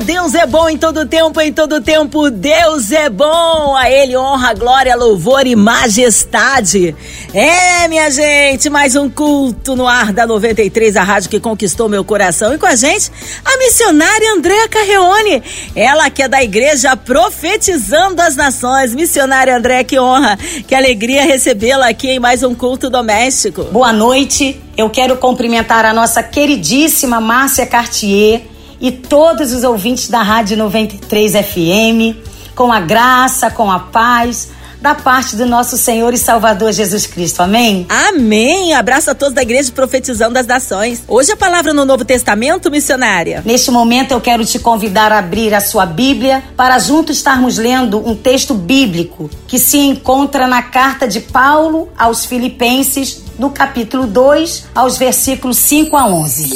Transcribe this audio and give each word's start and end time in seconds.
Deus 0.00 0.34
é 0.34 0.46
bom 0.46 0.68
em 0.70 0.78
todo 0.78 1.06
tempo, 1.06 1.40
em 1.40 1.52
todo 1.52 1.80
tempo 1.80 2.30
Deus 2.30 2.90
é 2.92 3.10
bom. 3.10 3.76
A 3.76 3.90
Ele 3.90 4.16
honra, 4.16 4.54
glória, 4.54 4.96
louvor 4.96 5.46
e 5.46 5.54
majestade. 5.54 6.96
É, 7.34 7.86
minha 7.88 8.10
gente, 8.10 8.70
mais 8.70 8.96
um 8.96 9.10
culto 9.10 9.76
no 9.76 9.86
ar 9.86 10.12
da 10.12 10.26
93, 10.26 10.96
a 10.96 11.02
rádio 11.02 11.28
que 11.28 11.38
conquistou 11.38 11.88
meu 11.88 12.04
coração. 12.04 12.54
E 12.54 12.58
com 12.58 12.66
a 12.66 12.74
gente, 12.74 13.10
a 13.44 13.58
missionária 13.58 14.32
Andréa 14.32 14.68
Carreone. 14.68 15.42
Ela 15.76 16.08
que 16.08 16.22
é 16.22 16.28
da 16.28 16.42
igreja 16.42 16.96
Profetizando 16.96 18.22
as 18.22 18.34
Nações. 18.34 18.94
Missionária 18.94 19.56
Andréa, 19.56 19.84
que 19.84 19.98
honra, 19.98 20.38
que 20.66 20.74
alegria 20.74 21.22
recebê-la 21.24 21.88
aqui 21.88 22.08
em 22.08 22.18
mais 22.18 22.42
um 22.42 22.54
culto 22.54 22.88
doméstico. 22.88 23.64
Boa 23.64 23.92
noite. 23.92 24.60
Eu 24.76 24.88
quero 24.88 25.16
cumprimentar 25.18 25.84
a 25.84 25.92
nossa 25.92 26.22
queridíssima 26.22 27.20
Márcia 27.20 27.66
Cartier 27.66 28.51
e 28.82 28.90
todos 28.90 29.52
os 29.52 29.62
ouvintes 29.62 30.08
da 30.08 30.22
Rádio 30.22 30.56
93 30.56 31.32
FM, 31.34 32.16
com 32.56 32.72
a 32.72 32.80
graça, 32.80 33.48
com 33.48 33.70
a 33.70 33.78
paz 33.78 34.50
da 34.82 34.96
parte 34.96 35.36
do 35.36 35.46
nosso 35.46 35.78
Senhor 35.78 36.12
e 36.12 36.18
Salvador 36.18 36.72
Jesus 36.72 37.06
Cristo. 37.06 37.40
Amém? 37.40 37.86
Amém. 37.88 38.74
Abraço 38.74 39.12
a 39.12 39.14
todos 39.14 39.32
da 39.32 39.40
Igreja 39.40 39.70
Profetizando 39.70 40.34
das 40.34 40.48
Nações. 40.48 41.04
Hoje 41.06 41.30
a 41.30 41.36
palavra 41.36 41.72
no 41.72 41.84
Novo 41.84 42.04
Testamento, 42.04 42.68
missionária. 42.68 43.40
Neste 43.46 43.70
momento 43.70 44.10
eu 44.10 44.20
quero 44.20 44.44
te 44.44 44.58
convidar 44.58 45.12
a 45.12 45.20
abrir 45.20 45.54
a 45.54 45.60
sua 45.60 45.86
Bíblia 45.86 46.42
para 46.56 46.80
juntos 46.80 47.18
estarmos 47.18 47.58
lendo 47.58 48.04
um 48.04 48.16
texto 48.16 48.54
bíblico 48.54 49.30
que 49.46 49.56
se 49.56 49.78
encontra 49.78 50.48
na 50.48 50.62
carta 50.62 51.06
de 51.06 51.20
Paulo 51.20 51.88
aos 51.96 52.24
Filipenses, 52.24 53.22
do 53.38 53.50
capítulo 53.50 54.06
2 54.06 54.66
aos 54.74 54.98
versículos 54.98 55.58
5 55.58 55.96
a 55.96 56.06
11. 56.06 56.50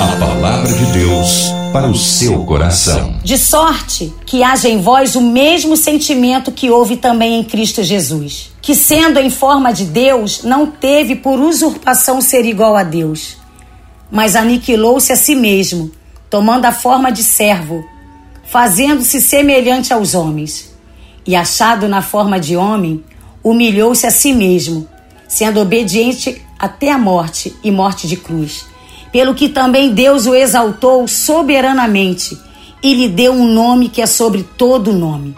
A 0.00 0.16
palavra 0.16 0.72
de 0.72 0.86
Deus 0.86 1.52
para 1.72 1.88
o 1.88 1.94
seu 1.94 2.44
coração. 2.44 3.16
De 3.22 3.36
sorte 3.36 4.12
que 4.26 4.42
haja 4.42 4.68
em 4.68 4.80
vós 4.80 5.14
o 5.14 5.20
mesmo 5.20 5.76
sentimento 5.76 6.50
que 6.52 6.70
houve 6.70 6.96
também 6.96 7.38
em 7.38 7.44
Cristo 7.44 7.82
Jesus, 7.82 8.50
que 8.62 8.74
sendo 8.74 9.18
em 9.18 9.30
forma 9.30 9.72
de 9.72 9.84
Deus, 9.84 10.42
não 10.42 10.66
teve 10.66 11.16
por 11.16 11.38
usurpação 11.38 12.20
ser 12.20 12.44
igual 12.44 12.76
a 12.76 12.82
Deus, 12.82 13.36
mas 14.10 14.34
aniquilou-se 14.34 15.12
a 15.12 15.16
si 15.16 15.34
mesmo, 15.34 15.90
tomando 16.30 16.64
a 16.64 16.72
forma 16.72 17.10
de 17.10 17.22
servo, 17.22 17.84
fazendo-se 18.46 19.20
semelhante 19.20 19.92
aos 19.92 20.14
homens. 20.14 20.74
E 21.26 21.36
achado 21.36 21.88
na 21.88 22.00
forma 22.00 22.40
de 22.40 22.56
homem, 22.56 23.04
humilhou-se 23.44 24.06
a 24.06 24.10
si 24.10 24.32
mesmo, 24.32 24.88
sendo 25.28 25.60
obediente 25.60 26.42
até 26.58 26.90
a 26.90 26.98
morte 26.98 27.54
e 27.62 27.70
morte 27.70 28.08
de 28.08 28.16
cruz 28.16 28.66
pelo 29.12 29.34
que 29.34 29.48
também 29.48 29.92
Deus 29.92 30.26
o 30.26 30.34
exaltou 30.34 31.06
soberanamente 31.08 32.38
e 32.82 32.94
lhe 32.94 33.08
deu 33.08 33.32
um 33.32 33.46
nome 33.46 33.88
que 33.88 34.00
é 34.00 34.06
sobre 34.06 34.42
todo 34.56 34.92
nome, 34.92 35.36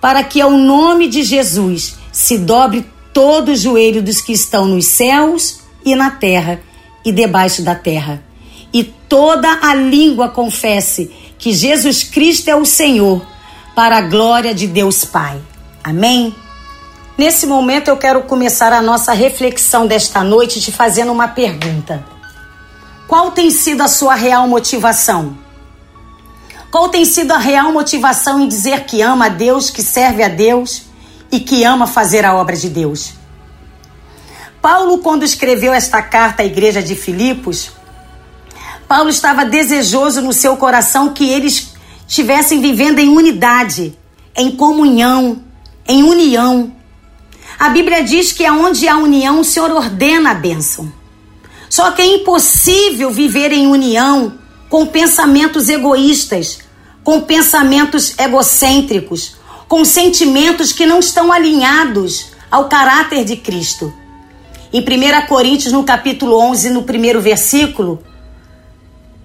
para 0.00 0.22
que 0.22 0.40
ao 0.40 0.50
nome 0.50 1.08
de 1.08 1.22
Jesus 1.22 1.96
se 2.10 2.36
dobre 2.38 2.84
todo 3.12 3.52
o 3.52 3.56
joelho 3.56 4.02
dos 4.02 4.20
que 4.20 4.32
estão 4.32 4.66
nos 4.66 4.86
céus 4.86 5.60
e 5.84 5.94
na 5.94 6.10
terra 6.10 6.60
e 7.04 7.12
debaixo 7.12 7.62
da 7.62 7.74
terra, 7.74 8.22
e 8.72 8.84
toda 8.84 9.48
a 9.62 9.74
língua 9.74 10.28
confesse 10.28 11.10
que 11.38 11.52
Jesus 11.52 12.04
Cristo 12.04 12.48
é 12.48 12.56
o 12.56 12.64
Senhor, 12.64 13.24
para 13.74 13.98
a 13.98 14.02
glória 14.02 14.54
de 14.54 14.66
Deus 14.66 15.04
Pai. 15.04 15.40
Amém? 15.82 16.34
Nesse 17.16 17.46
momento 17.46 17.88
eu 17.88 17.96
quero 17.96 18.22
começar 18.22 18.72
a 18.72 18.80
nossa 18.80 19.12
reflexão 19.12 19.86
desta 19.86 20.24
noite 20.24 20.60
te 20.60 20.72
fazendo 20.72 21.12
uma 21.12 21.28
pergunta. 21.28 22.04
Qual 23.06 23.30
tem 23.30 23.50
sido 23.50 23.82
a 23.82 23.88
sua 23.88 24.14
real 24.14 24.48
motivação? 24.48 25.36
Qual 26.70 26.88
tem 26.88 27.04
sido 27.04 27.32
a 27.32 27.38
real 27.38 27.70
motivação 27.70 28.40
em 28.40 28.48
dizer 28.48 28.84
que 28.84 29.02
ama 29.02 29.26
a 29.26 29.28
Deus, 29.28 29.68
que 29.68 29.82
serve 29.82 30.22
a 30.22 30.28
Deus 30.28 30.84
e 31.30 31.38
que 31.38 31.64
ama 31.64 31.86
fazer 31.86 32.24
a 32.24 32.34
obra 32.34 32.56
de 32.56 32.70
Deus? 32.70 33.12
Paulo, 34.62 34.98
quando 34.98 35.22
escreveu 35.22 35.72
esta 35.72 36.00
carta 36.00 36.42
à 36.42 36.46
igreja 36.46 36.82
de 36.82 36.94
Filipos, 36.94 37.72
Paulo 38.88 39.10
estava 39.10 39.44
desejoso 39.44 40.22
no 40.22 40.32
seu 40.32 40.56
coração 40.56 41.12
que 41.12 41.28
eles 41.28 41.74
estivessem 42.08 42.60
vivendo 42.60 42.98
em 42.98 43.08
unidade, 43.08 43.98
em 44.34 44.50
comunhão, 44.52 45.42
em 45.86 46.02
união. 46.02 46.72
A 47.58 47.68
Bíblia 47.68 48.02
diz 48.02 48.32
que 48.32 48.44
aonde 48.44 48.88
há 48.88 48.96
união, 48.96 49.40
o 49.40 49.44
Senhor 49.44 49.70
ordena 49.70 50.30
a 50.30 50.34
bênção. 50.34 50.92
Só 51.68 51.90
que 51.92 52.02
é 52.02 52.06
impossível 52.06 53.10
viver 53.10 53.52
em 53.52 53.66
união 53.66 54.38
com 54.68 54.86
pensamentos 54.86 55.68
egoístas, 55.68 56.58
com 57.04 57.20
pensamentos 57.20 58.18
egocêntricos, 58.18 59.36
com 59.68 59.84
sentimentos 59.84 60.72
que 60.72 60.86
não 60.86 60.98
estão 60.98 61.32
alinhados 61.32 62.32
ao 62.50 62.68
caráter 62.68 63.24
de 63.24 63.36
Cristo. 63.36 63.92
Em 64.72 64.80
1 64.80 65.26
Coríntios, 65.26 65.72
no 65.72 65.84
capítulo 65.84 66.38
11, 66.38 66.70
no 66.70 66.82
primeiro 66.82 67.20
versículo, 67.20 68.02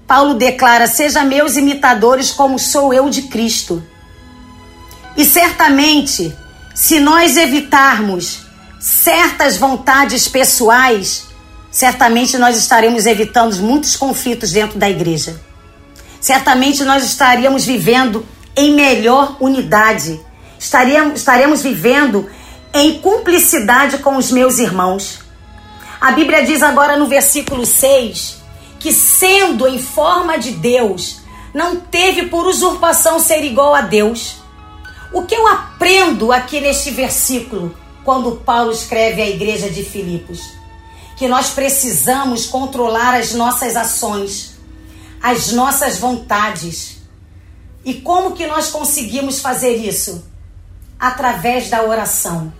Paulo 0.07 0.33
declara: 0.33 0.87
Seja 0.87 1.23
meus 1.23 1.57
imitadores, 1.57 2.31
como 2.31 2.57
sou 2.57 2.93
eu 2.93 3.09
de 3.09 3.23
Cristo. 3.23 3.83
E 5.17 5.25
certamente, 5.25 6.33
se 6.77 6.99
nós 6.99 7.37
evitarmos 7.37 8.41
certas 8.79 9.57
vontades 9.57 10.27
pessoais, 10.27 11.25
certamente 11.71 12.37
nós 12.37 12.55
estaremos 12.55 13.07
evitando 13.07 13.55
muitos 13.55 13.95
conflitos 13.95 14.51
dentro 14.51 14.77
da 14.77 14.87
igreja. 14.87 15.41
Certamente 16.21 16.83
nós 16.83 17.03
estaríamos 17.03 17.65
vivendo 17.65 18.23
em 18.55 18.75
melhor 18.75 19.37
unidade. 19.39 20.23
Estaríamos, 20.59 21.19
estaremos 21.19 21.63
vivendo 21.63 22.29
em 22.71 22.99
cumplicidade 22.99 23.97
com 23.97 24.15
os 24.15 24.31
meus 24.31 24.59
irmãos. 24.59 25.21
A 25.99 26.11
Bíblia 26.11 26.45
diz 26.45 26.61
agora 26.61 26.95
no 26.95 27.07
versículo 27.07 27.65
6 27.65 28.37
que, 28.79 28.93
sendo 28.93 29.67
em 29.67 29.79
forma 29.79 30.37
de 30.37 30.51
Deus, 30.51 31.21
não 31.55 31.77
teve 31.77 32.27
por 32.27 32.45
usurpação 32.45 33.19
ser 33.19 33.43
igual 33.43 33.73
a 33.73 33.81
Deus. 33.81 34.45
O 35.13 35.23
que 35.23 35.35
eu 35.35 35.47
aprendo 35.47 36.31
aqui 36.31 36.59
neste 36.59 36.91
versículo, 36.91 37.75
quando 38.03 38.37
Paulo 38.37 38.71
escreve 38.71 39.21
à 39.21 39.29
igreja 39.29 39.69
de 39.69 39.83
Filipos? 39.83 40.57
que 41.17 41.27
nós 41.27 41.49
precisamos 41.49 42.45
controlar 42.45 43.15
as 43.15 43.33
nossas 43.33 43.75
ações, 43.75 44.55
as 45.21 45.51
nossas 45.51 45.97
vontades. 45.97 46.99
E 47.83 47.95
como 47.95 48.35
que 48.35 48.45
nós 48.45 48.69
conseguimos 48.69 49.41
fazer 49.41 49.77
isso? 49.77 50.23
Através 50.99 51.69
da 51.69 51.81
oração. 51.81 52.53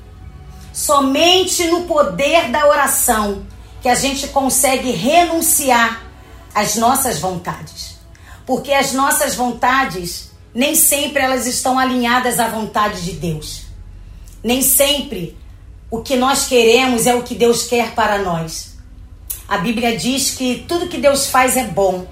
Somente 0.74 1.66
no 1.68 1.84
poder 1.84 2.50
da 2.50 2.68
oração 2.68 3.46
que 3.80 3.88
a 3.88 3.96
gente 3.96 4.28
consegue 4.30 4.90
renunciar 4.90 6.04
às 6.54 6.76
nossas 6.76 7.20
vontades. 7.20 7.96
Porque 8.44 8.74
as 8.74 8.92
nossas 8.92 9.36
vontades 9.36 10.27
nem 10.58 10.74
sempre 10.74 11.22
elas 11.22 11.46
estão 11.46 11.78
alinhadas 11.78 12.40
à 12.40 12.48
vontade 12.48 13.04
de 13.06 13.12
Deus. 13.12 13.68
Nem 14.44 14.64
sempre 14.64 15.38
o 15.92 16.02
que 16.02 16.16
nós 16.16 16.48
queremos 16.48 17.06
é 17.06 17.14
o 17.14 17.22
que 17.22 17.36
Deus 17.36 17.66
quer 17.66 17.94
para 17.94 18.18
nós. 18.18 18.76
A 19.48 19.60
Bíblia 19.60 19.96
diz 19.96 20.32
que 20.32 20.66
tudo 20.68 20.88
que 20.88 20.98
Deus 20.98 21.28
faz 21.28 21.56
é 21.56 21.66
bom 21.66 22.08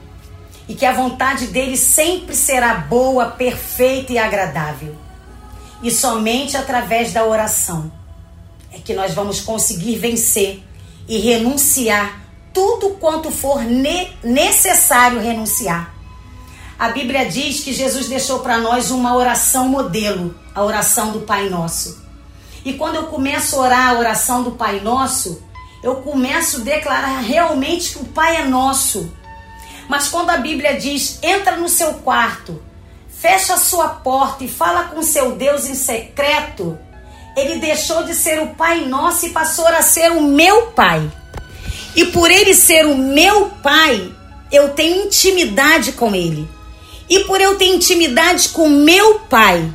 e 0.69 0.75
que 0.75 0.85
a 0.85 0.93
vontade 0.93 1.47
dele 1.47 1.75
sempre 1.75 2.35
será 2.35 2.75
boa, 2.75 3.31
perfeita 3.31 4.13
e 4.13 4.19
agradável. 4.19 4.95
E 5.81 5.89
somente 5.89 6.55
através 6.55 7.11
da 7.11 7.25
oração 7.25 7.91
é 8.71 8.77
que 8.77 8.93
nós 8.93 9.15
vamos 9.15 9.41
conseguir 9.41 9.97
vencer 9.97 10.61
e 11.07 11.17
renunciar 11.17 12.21
tudo 12.53 12.91
quanto 12.91 13.31
for 13.31 13.63
ne 13.63 14.07
necessário 14.23 15.19
renunciar. 15.19 15.94
A 16.77 16.89
Bíblia 16.89 17.25
diz 17.25 17.61
que 17.61 17.71
Jesus 17.71 18.07
deixou 18.07 18.39
para 18.39 18.57
nós 18.57 18.91
uma 18.91 19.15
oração 19.15 19.69
modelo, 19.69 20.35
a 20.53 20.61
oração 20.61 21.11
do 21.11 21.21
Pai 21.21 21.49
Nosso. 21.49 22.03
E 22.65 22.73
quando 22.73 22.95
eu 22.95 23.03
começo 23.03 23.55
a 23.55 23.59
orar 23.59 23.89
a 23.89 23.99
oração 23.99 24.43
do 24.43 24.51
Pai 24.51 24.81
Nosso, 24.81 25.41
eu 25.81 25.97
começo 25.97 26.57
a 26.57 26.63
declarar 26.63 27.19
realmente 27.19 27.91
que 27.93 27.99
o 27.99 28.05
Pai 28.05 28.37
é 28.37 28.45
nosso. 28.45 29.09
Mas 29.87 30.07
quando 30.07 30.31
a 30.31 30.37
Bíblia 30.37 30.77
diz: 30.77 31.19
entra 31.21 31.55
no 31.55 31.69
seu 31.69 31.93
quarto, 31.95 32.59
fecha 33.07 33.53
a 33.53 33.59
sua 33.59 33.87
porta 33.87 34.43
e 34.43 34.49
fala 34.49 34.85
com 34.85 35.03
seu 35.03 35.35
Deus 35.35 35.67
em 35.67 35.75
secreto, 35.75 36.77
ele 37.37 37.59
deixou 37.59 38.03
de 38.03 38.15
ser 38.15 38.41
o 38.41 38.55
Pai 38.55 38.85
nosso 38.85 39.27
e 39.27 39.29
passou 39.29 39.67
a 39.67 39.81
ser 39.81 40.11
o 40.11 40.21
meu 40.21 40.71
Pai. 40.71 41.09
E 41.95 42.05
por 42.07 42.29
ele 42.31 42.53
ser 42.53 42.85
o 42.85 42.97
meu 42.97 43.51
Pai, 43.61 44.11
eu 44.51 44.73
tenho 44.73 45.05
intimidade 45.05 45.93
com 45.93 46.13
ele. 46.15 46.54
E 47.09 47.21
por 47.21 47.39
eu 47.39 47.55
ter 47.55 47.67
intimidade 47.67 48.49
com 48.49 48.67
meu 48.67 49.19
Pai, 49.19 49.71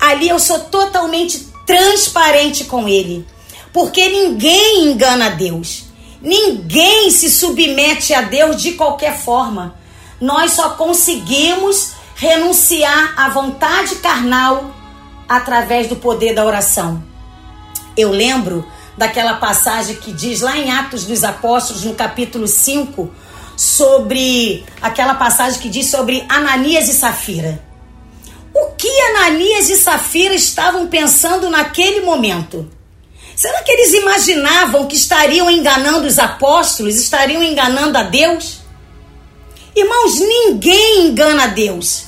ali 0.00 0.28
eu 0.28 0.38
sou 0.38 0.60
totalmente 0.60 1.48
transparente 1.66 2.64
com 2.64 2.88
Ele. 2.88 3.26
Porque 3.72 4.08
ninguém 4.08 4.84
engana 4.84 5.30
Deus. 5.30 5.84
Ninguém 6.20 7.10
se 7.10 7.30
submete 7.30 8.12
a 8.12 8.22
Deus 8.22 8.60
de 8.60 8.72
qualquer 8.72 9.18
forma. 9.18 9.74
Nós 10.20 10.52
só 10.52 10.70
conseguimos 10.70 11.92
renunciar 12.14 13.14
à 13.16 13.30
vontade 13.30 13.96
carnal 13.96 14.74
através 15.28 15.88
do 15.88 15.96
poder 15.96 16.34
da 16.34 16.44
oração. 16.44 17.02
Eu 17.96 18.10
lembro 18.10 18.66
daquela 18.96 19.34
passagem 19.34 19.96
que 19.96 20.12
diz 20.12 20.40
lá 20.40 20.58
em 20.58 20.70
Atos 20.70 21.04
dos 21.04 21.24
Apóstolos, 21.24 21.84
no 21.84 21.94
capítulo 21.94 22.46
5, 22.46 23.10
sobre 23.60 24.64
aquela 24.80 25.14
passagem 25.16 25.60
que 25.60 25.68
diz 25.68 25.90
sobre 25.90 26.24
Ananias 26.30 26.88
e 26.88 26.94
Safira. 26.94 27.62
O 28.54 28.68
que 28.68 28.88
Ananias 29.10 29.68
e 29.68 29.76
Safira 29.76 30.32
estavam 30.34 30.86
pensando 30.86 31.50
naquele 31.50 32.00
momento? 32.00 32.70
Será 33.36 33.62
que 33.62 33.70
eles 33.70 33.92
imaginavam 33.92 34.86
que 34.86 34.96
estariam 34.96 35.50
enganando 35.50 36.06
os 36.06 36.18
apóstolos, 36.18 36.96
estariam 36.96 37.42
enganando 37.42 37.98
a 37.98 38.02
Deus? 38.02 38.60
Irmãos, 39.76 40.18
ninguém 40.18 41.08
engana 41.08 41.44
a 41.44 41.48
Deus. 41.48 42.04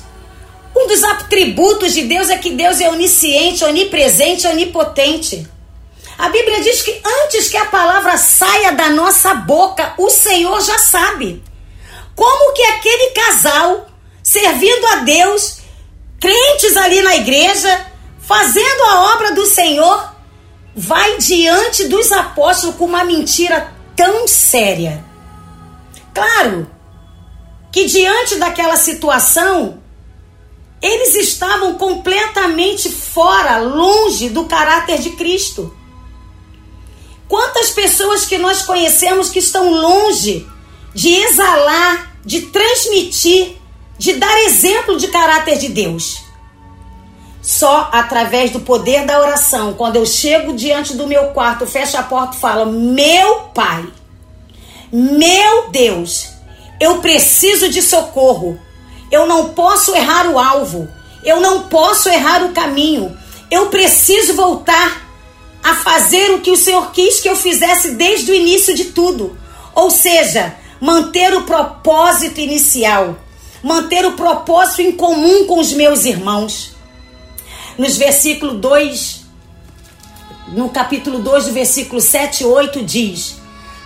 Um 0.75 0.89
dos 0.89 1.05
atributos 1.05 1.93
de 1.93 2.05
Deus 2.05 2.31
é 2.31 2.39
que 2.39 2.53
Deus 2.53 2.81
é 2.81 2.89
onisciente, 2.89 3.63
onipresente, 3.63 4.47
onipotente. 4.47 5.47
A 6.19 6.29
Bíblia 6.29 6.61
diz 6.61 6.83
que 6.83 7.01
antes 7.05 7.49
que 7.49 7.57
a 7.57 7.67
palavra 7.67 8.17
saia 8.17 8.73
da 8.73 8.91
nossa 8.91 9.35
boca, 9.35 9.95
o 9.99 10.11
Senhor 10.11 10.61
já 10.61 10.79
sabe. 10.79 11.43
Como 12.15 12.53
que 12.53 12.63
aquele 12.63 13.11
casal, 13.11 13.87
servindo 14.23 14.87
a 14.87 14.97
Deus, 14.97 15.59
crentes 16.21 16.77
ali 16.77 17.03
na 17.03 17.17
igreja, 17.17 17.87
fazendo 18.21 18.83
a 18.85 19.15
obra 19.15 19.33
do 19.33 19.47
Senhor, 19.47 20.13
vai 20.75 21.19
diante 21.19 21.89
dos 21.89 22.13
apóstolos 22.13 22.77
com 22.77 22.85
uma 22.85 23.05
mentira 23.05 23.73
tão 23.97 24.27
séria. 24.29 25.05
Claro 26.15 26.71
que 27.73 27.87
diante 27.87 28.37
daquela 28.37 28.77
situação, 28.77 29.83
eles 30.81 31.15
estavam 31.15 31.75
completamente 31.75 32.91
fora, 32.91 33.59
longe 33.59 34.29
do 34.29 34.45
caráter 34.45 34.99
de 34.99 35.11
Cristo. 35.11 35.75
Quantas 37.33 37.71
pessoas 37.71 38.27
que 38.27 38.37
nós 38.37 38.61
conhecemos 38.61 39.31
que 39.31 39.39
estão 39.39 39.71
longe 39.71 40.47
de 40.93 41.15
exalar, 41.15 42.15
de 42.23 42.43
transmitir, 42.43 43.57
de 43.97 44.13
dar 44.13 44.39
exemplo 44.41 44.99
de 44.99 45.09
caráter 45.09 45.57
de 45.57 45.71
Deus? 45.71 46.23
Só 47.41 47.89
através 47.91 48.51
do 48.51 48.61
poder 48.61 49.07
da 49.07 49.19
oração, 49.19 49.73
quando 49.73 49.97
eu 49.97 50.05
chego 50.05 50.53
diante 50.53 50.95
do 50.95 51.07
meu 51.07 51.29
quarto, 51.29 51.67
fecho 51.67 51.97
a 51.97 52.03
porta 52.03 52.37
e 52.37 52.39
falo: 52.39 52.67
Meu 52.67 53.45
Pai, 53.55 53.89
meu 54.93 55.71
Deus, 55.71 56.29
eu 56.79 56.99
preciso 56.99 57.71
de 57.71 57.81
socorro. 57.81 58.61
Eu 59.11 59.27
não 59.27 59.55
posso 59.55 59.95
errar 59.97 60.27
o 60.27 60.39
alvo. 60.39 60.87
Eu 61.25 61.41
não 61.41 61.63
posso 61.63 62.11
errar 62.11 62.45
o 62.45 62.53
caminho. 62.53 63.17
Eu 63.51 63.69
preciso 63.69 64.35
voltar 64.35 65.12
a 65.63 65.77
fazer 65.77 66.33
o 66.33 66.41
que 66.41 66.51
o 66.51 66.57
Senhor 66.57 66.91
quis 66.91 67.21
que 67.21 67.29
eu 67.29 67.37
fizesse 67.37 67.93
desde 67.93 68.33
o 68.33 68.35
início 68.35 68.75
de 68.75 68.87
tudo. 68.87 69.39
Ou 69.75 69.91
seja, 69.91 70.57
manter 70.81 71.33
o 71.35 71.45
propósito 71.45 72.41
inicial, 72.41 73.17
manter 73.63 74.05
o 74.05 74.13
propósito 74.13 74.83
em 74.83 74.93
comum 74.93 75.47
com 75.47 75.61
os 75.61 75.73
meus 75.73 76.05
irmãos. 76.05 76.75
Nos 77.79 77.97
versículo 77.97 78.55
2, 78.55 79.23
no 80.49 80.69
capítulo 80.69 81.21
2, 81.21 81.47
do 81.47 81.53
versículo 81.53 82.01
7 82.01 82.43
e 82.43 82.47
8 82.47 82.85
diz: 82.85 83.37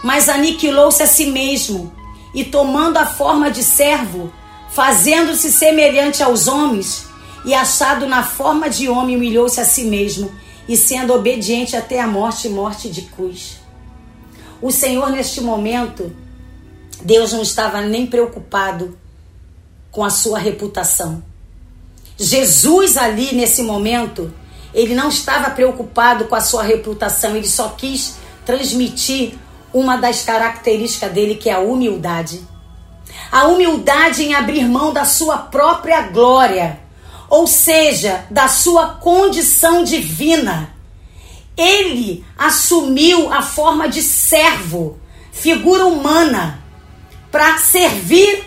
Mas 0.02 0.28
aniquilou-se 0.28 1.02
a 1.02 1.06
si 1.06 1.26
mesmo, 1.26 1.92
e 2.34 2.42
tomando 2.42 2.96
a 2.96 3.06
forma 3.06 3.50
de 3.50 3.62
servo, 3.62 4.32
fazendo-se 4.72 5.52
semelhante 5.52 6.22
aos 6.22 6.48
homens, 6.48 7.06
e 7.44 7.54
achado 7.54 8.06
na 8.06 8.24
forma 8.24 8.68
de 8.68 8.88
homem, 8.88 9.16
humilhou-se 9.16 9.60
a 9.60 9.64
si 9.64 9.84
mesmo 9.84 10.32
e 10.68 10.76
sendo 10.76 11.14
obediente 11.14 11.76
até 11.76 12.00
a 12.00 12.06
morte 12.06 12.48
morte 12.48 12.88
de 12.88 13.02
cruz. 13.02 13.60
O 14.60 14.70
Senhor, 14.70 15.10
neste 15.10 15.40
momento, 15.40 16.14
Deus 17.02 17.32
não 17.32 17.42
estava 17.42 17.80
nem 17.82 18.06
preocupado 18.06 18.98
com 19.90 20.04
a 20.04 20.10
sua 20.10 20.38
reputação. 20.38 21.22
Jesus, 22.18 22.96
ali 22.96 23.34
nesse 23.34 23.62
momento, 23.62 24.32
ele 24.72 24.94
não 24.94 25.08
estava 25.08 25.50
preocupado 25.50 26.24
com 26.24 26.34
a 26.34 26.40
sua 26.40 26.62
reputação, 26.62 27.36
ele 27.36 27.48
só 27.48 27.68
quis 27.70 28.16
transmitir 28.44 29.34
uma 29.72 29.96
das 29.96 30.22
características 30.22 31.12
dele, 31.12 31.34
que 31.34 31.50
é 31.50 31.52
a 31.52 31.58
humildade. 31.58 32.40
A 33.30 33.46
humildade 33.46 34.22
em 34.22 34.34
abrir 34.34 34.66
mão 34.66 34.92
da 34.92 35.04
sua 35.04 35.38
própria 35.38 36.02
glória 36.02 36.80
ou 37.28 37.46
seja, 37.46 38.26
da 38.30 38.48
sua 38.48 38.94
condição 38.94 39.84
divina. 39.84 40.74
Ele 41.56 42.24
assumiu 42.36 43.32
a 43.32 43.42
forma 43.42 43.88
de 43.88 44.02
servo, 44.02 44.98
figura 45.32 45.86
humana, 45.86 46.62
para 47.30 47.58
servir 47.58 48.44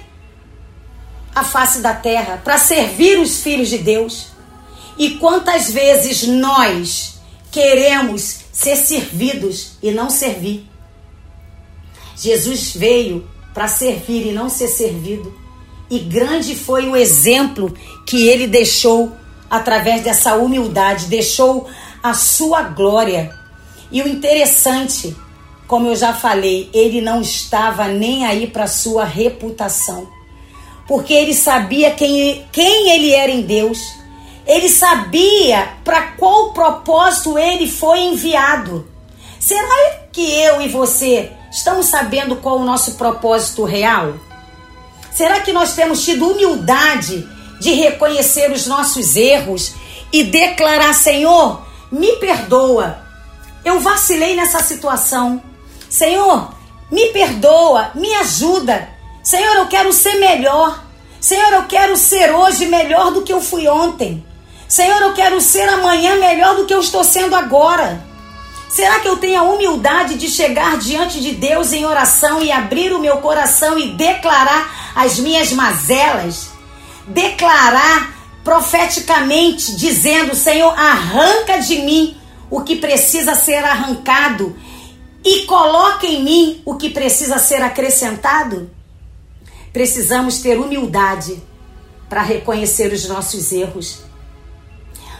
a 1.33 1.43
face 1.43 1.79
da 1.79 1.93
terra, 1.93 2.41
para 2.43 2.57
servir 2.57 3.19
os 3.19 3.41
filhos 3.41 3.69
de 3.69 3.77
Deus. 3.77 4.27
E 4.97 5.11
quantas 5.11 5.71
vezes 5.71 6.23
nós 6.27 7.19
queremos 7.51 8.39
ser 8.51 8.75
servidos 8.75 9.77
e 9.81 9.91
não 9.91 10.09
servir? 10.09 10.69
Jesus 12.15 12.73
veio 12.75 13.27
para 13.53 13.67
servir 13.67 14.27
e 14.27 14.31
não 14.31 14.49
ser 14.49 14.67
servido. 14.67 15.38
E 15.89 16.00
grande 16.00 16.56
foi 16.56 16.88
o 16.88 16.95
exemplo 16.95 17.74
que 18.06 18.27
ele 18.27 18.47
deixou 18.47 19.12
através 19.50 20.03
dessa 20.03 20.36
humildade, 20.36 21.07
deixou 21.07 21.68
a 22.03 22.13
sua 22.13 22.62
glória. 22.62 23.36
E 23.91 24.01
o 24.01 24.07
interessante, 24.07 25.15
como 25.68 25.88
eu 25.88 25.95
já 25.95 26.13
falei, 26.13 26.69
ele 26.74 27.01
não 27.01 27.21
estava 27.21 27.88
nem 27.88 28.25
aí 28.25 28.45
para 28.45 28.68
sua 28.68 29.03
reputação. 29.03 30.07
Porque 30.88 31.13
ele 31.13 31.33
sabia 31.33 31.91
quem, 31.91 32.45
quem 32.51 32.91
ele 32.91 33.12
era 33.12 33.31
em 33.31 33.41
Deus. 33.41 33.80
Ele 34.45 34.69
sabia 34.69 35.74
para 35.83 36.13
qual 36.13 36.53
propósito 36.53 37.38
ele 37.38 37.67
foi 37.67 38.00
enviado. 38.01 38.88
Será 39.39 40.00
que 40.12 40.22
eu 40.22 40.62
e 40.62 40.67
você 40.67 41.31
estamos 41.51 41.88
sabendo 41.88 42.36
qual 42.36 42.58
o 42.58 42.65
nosso 42.65 42.96
propósito 42.96 43.63
real? 43.63 44.15
Será 45.13 45.39
que 45.42 45.51
nós 45.51 45.74
temos 45.74 46.04
tido 46.04 46.30
humildade 46.30 47.28
de 47.60 47.74
reconhecer 47.74 48.51
os 48.51 48.66
nossos 48.66 49.16
erros 49.16 49.74
e 50.12 50.24
declarar: 50.24 50.94
Senhor, 50.94 51.62
me 51.92 52.13
perdoa, 52.13 53.00
eu 53.63 53.80
vacilei 53.80 54.36
nessa 54.36 54.60
situação. 54.60 55.42
Senhor, 55.89 56.54
me 56.92 57.08
perdoa, 57.08 57.92
me 57.96 58.13
ajuda. 58.16 58.89
Senhor, 59.24 59.56
eu 59.56 59.68
quero 59.68 59.92
ser 59.92 60.16
melhor. 60.16 60.84
Senhor, 61.20 61.51
eu 61.51 61.63
quero 61.63 61.98
ser 61.98 62.34
hoje 62.34 62.66
melhor 62.68 63.12
do 63.12 63.24
que 63.24 63.34
eu 63.34 63.42
fui 63.42 63.68
ontem. 63.68 64.25
Senhor, 64.68 65.01
eu 65.01 65.13
quero 65.13 65.42
ser 65.42 65.68
amanhã 65.68 66.16
melhor 66.16 66.56
do 66.56 66.66
que 66.66 66.74
eu 66.74 66.80
estou 66.80 67.04
sendo 67.04 67.36
agora. 67.36 68.09
Será 68.69 68.99
que 68.99 69.07
eu 69.07 69.17
tenho 69.17 69.39
a 69.39 69.43
humildade 69.43 70.13
de 70.13 70.29
chegar 70.29 70.77
diante 70.77 71.19
de 71.19 71.33
Deus 71.33 71.73
em 71.73 71.85
oração 71.85 72.39
e 72.43 72.51
abrir 72.51 72.93
o 72.93 72.99
meu 72.99 73.17
coração 73.17 73.79
e 73.79 73.93
declarar 73.93 74.93
as 74.95 75.17
minhas 75.17 75.51
mazelas? 75.51 76.51
Declarar 77.07 78.15
profeticamente, 78.43 79.75
dizendo: 79.75 80.35
Senhor, 80.35 80.71
arranca 80.77 81.57
de 81.57 81.79
mim 81.79 82.15
o 82.47 82.61
que 82.61 82.75
precisa 82.75 83.33
ser 83.33 83.63
arrancado 83.65 84.55
e 85.25 85.45
coloca 85.45 86.05
em 86.05 86.23
mim 86.23 86.61
o 86.63 86.75
que 86.75 86.91
precisa 86.91 87.39
ser 87.39 87.63
acrescentado? 87.63 88.69
Precisamos 89.73 90.39
ter 90.39 90.59
humildade 90.59 91.41
para 92.07 92.21
reconhecer 92.21 92.93
os 92.93 93.07
nossos 93.07 93.51
erros. 93.51 94.01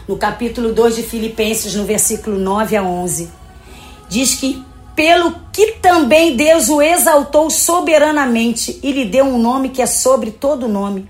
No 0.06 0.16
capítulo 0.16 0.72
2 0.72 0.96
de 0.96 1.02
Filipenses, 1.02 1.74
no 1.74 1.84
versículo 1.84 2.38
9 2.38 2.76
a 2.76 2.82
11, 2.82 3.39
diz 4.10 4.34
que 4.34 4.62
pelo 4.94 5.34
que 5.50 5.72
também 5.80 6.36
Deus 6.36 6.68
o 6.68 6.82
exaltou 6.82 7.48
soberanamente 7.48 8.78
e 8.82 8.92
lhe 8.92 9.06
deu 9.06 9.24
um 9.24 9.38
nome 9.38 9.70
que 9.70 9.80
é 9.80 9.86
sobre 9.86 10.30
todo 10.30 10.68
nome. 10.68 11.08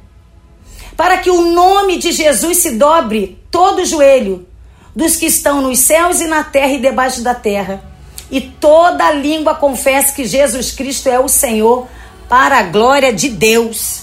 Para 0.96 1.18
que 1.18 1.30
o 1.30 1.50
nome 1.50 1.96
de 1.96 2.12
Jesus 2.12 2.58
se 2.58 2.76
dobre 2.76 3.42
todo 3.50 3.84
joelho 3.84 4.46
dos 4.94 5.16
que 5.16 5.26
estão 5.26 5.60
nos 5.60 5.80
céus 5.80 6.20
e 6.20 6.26
na 6.26 6.44
terra 6.44 6.72
e 6.72 6.80
debaixo 6.80 7.22
da 7.22 7.34
terra, 7.34 7.82
e 8.30 8.40
toda 8.40 9.10
língua 9.10 9.54
confesse 9.54 10.14
que 10.14 10.24
Jesus 10.24 10.70
Cristo 10.70 11.08
é 11.08 11.18
o 11.18 11.28
Senhor, 11.28 11.88
para 12.28 12.58
a 12.58 12.62
glória 12.62 13.12
de 13.12 13.28
Deus. 13.28 14.02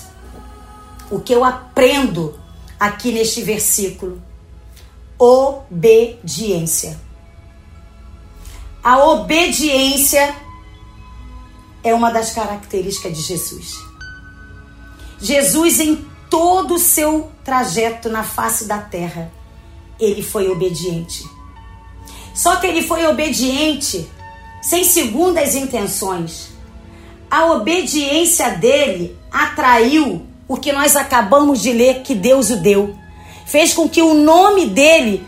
O 1.09 1.19
que 1.19 1.33
eu 1.33 1.45
aprendo 1.45 2.37
aqui 2.77 3.11
neste 3.11 3.41
versículo 3.41 4.21
obediência. 5.19 7.06
A 8.87 9.03
obediência 9.03 10.33
é 11.83 11.93
uma 11.93 12.09
das 12.09 12.31
características 12.31 13.17
de 13.17 13.21
Jesus. 13.21 13.73
Jesus, 15.19 15.81
em 15.81 16.07
todo 16.29 16.75
o 16.75 16.79
seu 16.79 17.29
trajeto 17.43 18.07
na 18.07 18.23
face 18.23 18.63
da 18.63 18.77
terra, 18.77 19.29
ele 19.99 20.23
foi 20.23 20.49
obediente. 20.49 21.21
Só 22.33 22.55
que 22.55 22.67
ele 22.67 22.81
foi 22.81 23.05
obediente 23.05 24.09
sem 24.61 24.85
segundas 24.85 25.53
intenções. 25.53 26.53
A 27.29 27.45
obediência 27.47 28.51
dele 28.51 29.19
atraiu 29.29 30.25
o 30.47 30.55
que 30.55 30.71
nós 30.71 30.95
acabamos 30.95 31.61
de 31.61 31.73
ler 31.73 32.03
que 32.03 32.15
Deus 32.15 32.49
o 32.51 32.55
deu. 32.55 32.95
Fez 33.45 33.73
com 33.73 33.89
que 33.89 34.01
o 34.01 34.13
nome 34.13 34.67
dele 34.67 35.27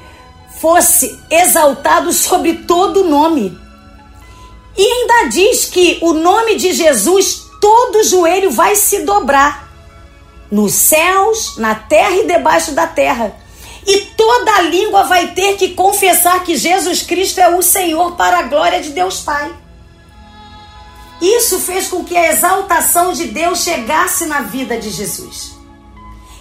fosse 0.59 1.19
exaltado 1.29 2.11
sobre 2.11 2.53
todo 2.53 3.03
nome. 3.03 3.57
E 4.77 4.81
ainda 4.81 5.29
diz 5.29 5.65
que 5.65 5.99
o 6.01 6.13
nome 6.13 6.55
de 6.55 6.71
Jesus, 6.71 7.43
todo 7.59 8.03
joelho 8.03 8.51
vai 8.51 8.75
se 8.75 8.99
dobrar 8.99 9.69
nos 10.51 10.73
céus, 10.73 11.57
na 11.57 11.75
terra 11.75 12.15
e 12.15 12.27
debaixo 12.27 12.71
da 12.71 12.87
terra. 12.87 13.35
E 13.85 13.97
toda 14.17 14.61
língua 14.61 15.03
vai 15.03 15.27
ter 15.33 15.55
que 15.55 15.69
confessar 15.69 16.43
que 16.43 16.55
Jesus 16.55 17.01
Cristo 17.01 17.39
é 17.39 17.49
o 17.55 17.61
Senhor 17.61 18.15
para 18.15 18.39
a 18.39 18.43
glória 18.43 18.81
de 18.81 18.89
Deus 18.89 19.21
Pai. 19.21 19.51
Isso 21.21 21.59
fez 21.59 21.87
com 21.87 22.03
que 22.03 22.15
a 22.15 22.31
exaltação 22.31 23.13
de 23.13 23.25
Deus 23.25 23.63
chegasse 23.63 24.25
na 24.25 24.41
vida 24.41 24.77
de 24.77 24.89
Jesus. 24.89 25.57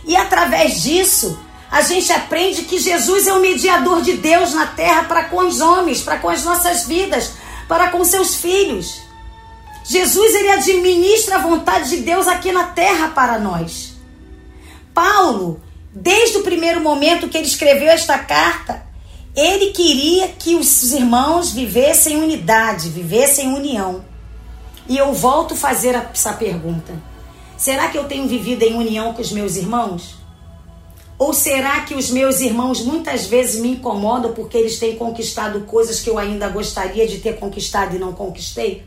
E 0.04 0.16
através 0.16 0.82
disso, 0.82 1.38
a 1.70 1.82
gente 1.82 2.10
aprende 2.12 2.62
que 2.62 2.78
Jesus 2.78 3.26
é 3.26 3.32
o 3.32 3.40
mediador 3.40 4.00
de 4.00 4.14
Deus 4.14 4.54
na 4.54 4.66
terra 4.66 5.04
para 5.04 5.24
com 5.24 5.46
os 5.46 5.60
homens, 5.60 6.00
para 6.00 6.18
com 6.18 6.28
as 6.28 6.42
nossas 6.42 6.86
vidas, 6.86 7.32
para 7.68 7.88
com 7.90 8.02
seus 8.04 8.36
filhos. 8.36 9.02
Jesus 9.84 10.34
ele 10.34 10.50
administra 10.50 11.36
a 11.36 11.42
vontade 11.42 11.90
de 11.90 11.98
Deus 11.98 12.26
aqui 12.26 12.52
na 12.52 12.64
terra 12.64 13.08
para 13.08 13.38
nós. 13.38 13.94
Paulo, 14.94 15.62
desde 15.92 16.38
o 16.38 16.42
primeiro 16.42 16.80
momento 16.80 17.28
que 17.28 17.36
ele 17.36 17.46
escreveu 17.46 17.88
esta 17.88 18.18
carta, 18.18 18.86
ele 19.36 19.70
queria 19.70 20.28
que 20.28 20.56
os 20.56 20.92
irmãos 20.92 21.52
vivessem 21.52 22.16
unidade, 22.16 22.88
vivessem 22.88 23.54
união. 23.54 24.04
E 24.88 24.96
eu 24.96 25.12
volto 25.12 25.54
a 25.54 25.56
fazer 25.56 25.94
essa 25.94 26.32
pergunta: 26.32 26.94
será 27.56 27.88
que 27.88 27.96
eu 27.96 28.04
tenho 28.04 28.26
vivido 28.26 28.62
em 28.62 28.74
união 28.74 29.12
com 29.12 29.22
os 29.22 29.30
meus 29.30 29.56
irmãos? 29.56 30.17
Ou 31.18 31.32
será 31.32 31.80
que 31.80 31.94
os 31.94 32.10
meus 32.10 32.40
irmãos 32.40 32.80
muitas 32.80 33.26
vezes 33.26 33.60
me 33.60 33.72
incomodam 33.72 34.32
porque 34.32 34.56
eles 34.56 34.78
têm 34.78 34.94
conquistado 34.94 35.60
coisas 35.62 35.98
que 35.98 36.08
eu 36.08 36.16
ainda 36.16 36.48
gostaria 36.48 37.08
de 37.08 37.18
ter 37.18 37.38
conquistado 37.38 37.96
e 37.96 37.98
não 37.98 38.12
conquistei? 38.12 38.86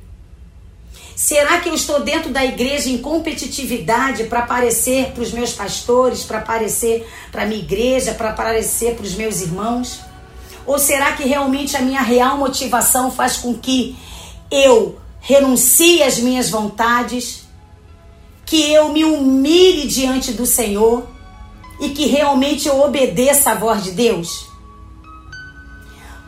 Será 1.13 1.59
que 1.59 1.67
eu 1.67 1.75
estou 1.75 2.01
dentro 2.01 2.31
da 2.31 2.43
igreja 2.43 2.89
em 2.89 2.97
competitividade 2.97 4.23
para 4.23 4.39
aparecer 4.39 5.11
para 5.11 5.21
os 5.21 5.31
meus 5.33 5.51
pastores, 5.51 6.23
para 6.23 6.38
aparecer 6.38 7.05
para 7.31 7.43
a 7.43 7.45
minha 7.45 7.59
igreja, 7.59 8.13
para 8.13 8.29
aparecer 8.29 8.95
para 8.95 9.05
os 9.05 9.13
meus 9.13 9.41
irmãos? 9.41 10.00
Ou 10.65 10.79
será 10.79 11.11
que 11.11 11.27
realmente 11.27 11.75
a 11.75 11.81
minha 11.81 12.01
real 12.01 12.38
motivação 12.38 13.11
faz 13.11 13.35
com 13.35 13.53
que 13.53 13.97
eu 14.50 14.97
renuncie 15.19 16.01
às 16.01 16.17
minhas 16.17 16.50
vontades, 16.50 17.43
que 18.45 18.71
eu 18.71 18.89
me 18.89 19.03
humilhe 19.03 19.85
diante 19.88 20.31
do 20.31 20.45
Senhor 20.45 21.05
e 21.81 21.89
que 21.89 22.05
realmente 22.05 22.67
eu 22.67 22.79
obedeça 22.79 23.51
a 23.51 23.55
voz 23.55 23.83
de 23.83 23.91
Deus? 23.91 24.47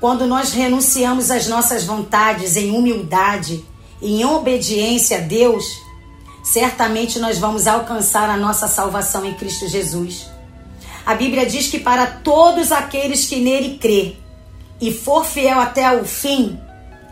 Quando 0.01 0.25
nós 0.25 0.51
renunciamos 0.51 1.29
às 1.29 1.47
nossas 1.47 1.85
vontades 1.85 2.57
em 2.57 2.71
humildade, 2.71 3.63
em 4.01 4.25
obediência 4.25 5.19
a 5.19 5.21
Deus, 5.21 5.63
certamente 6.43 7.19
nós 7.19 7.37
vamos 7.37 7.67
alcançar 7.67 8.29
a 8.29 8.35
nossa 8.35 8.67
salvação 8.67 9.23
em 9.23 9.35
Cristo 9.35 9.67
Jesus. 9.69 10.27
A 11.05 11.13
Bíblia 11.13 11.45
diz 11.45 11.67
que 11.67 11.79
para 11.79 12.07
todos 12.07 12.71
aqueles 12.71 13.25
que 13.25 13.39
nele 13.39 13.77
crê 13.77 14.15
e 14.81 14.91
for 14.91 15.23
fiel 15.23 15.59
até 15.59 15.95
o 15.95 16.03
fim, 16.03 16.59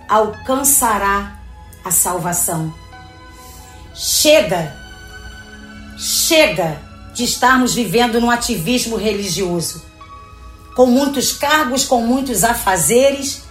alcançará 0.10 1.40
a 1.86 1.92
salvação. 1.92 2.74
Chega, 3.94 4.76
chega 5.98 6.91
de 7.14 7.24
estarmos 7.24 7.74
vivendo 7.74 8.20
num 8.20 8.32
ativismo 8.32 8.96
religioso, 8.96 9.84
com 10.76 10.86
muitos 10.86 11.32
cargos, 11.34 11.84
com 11.84 12.02
muitos 12.02 12.44
afazeres, 12.44 13.44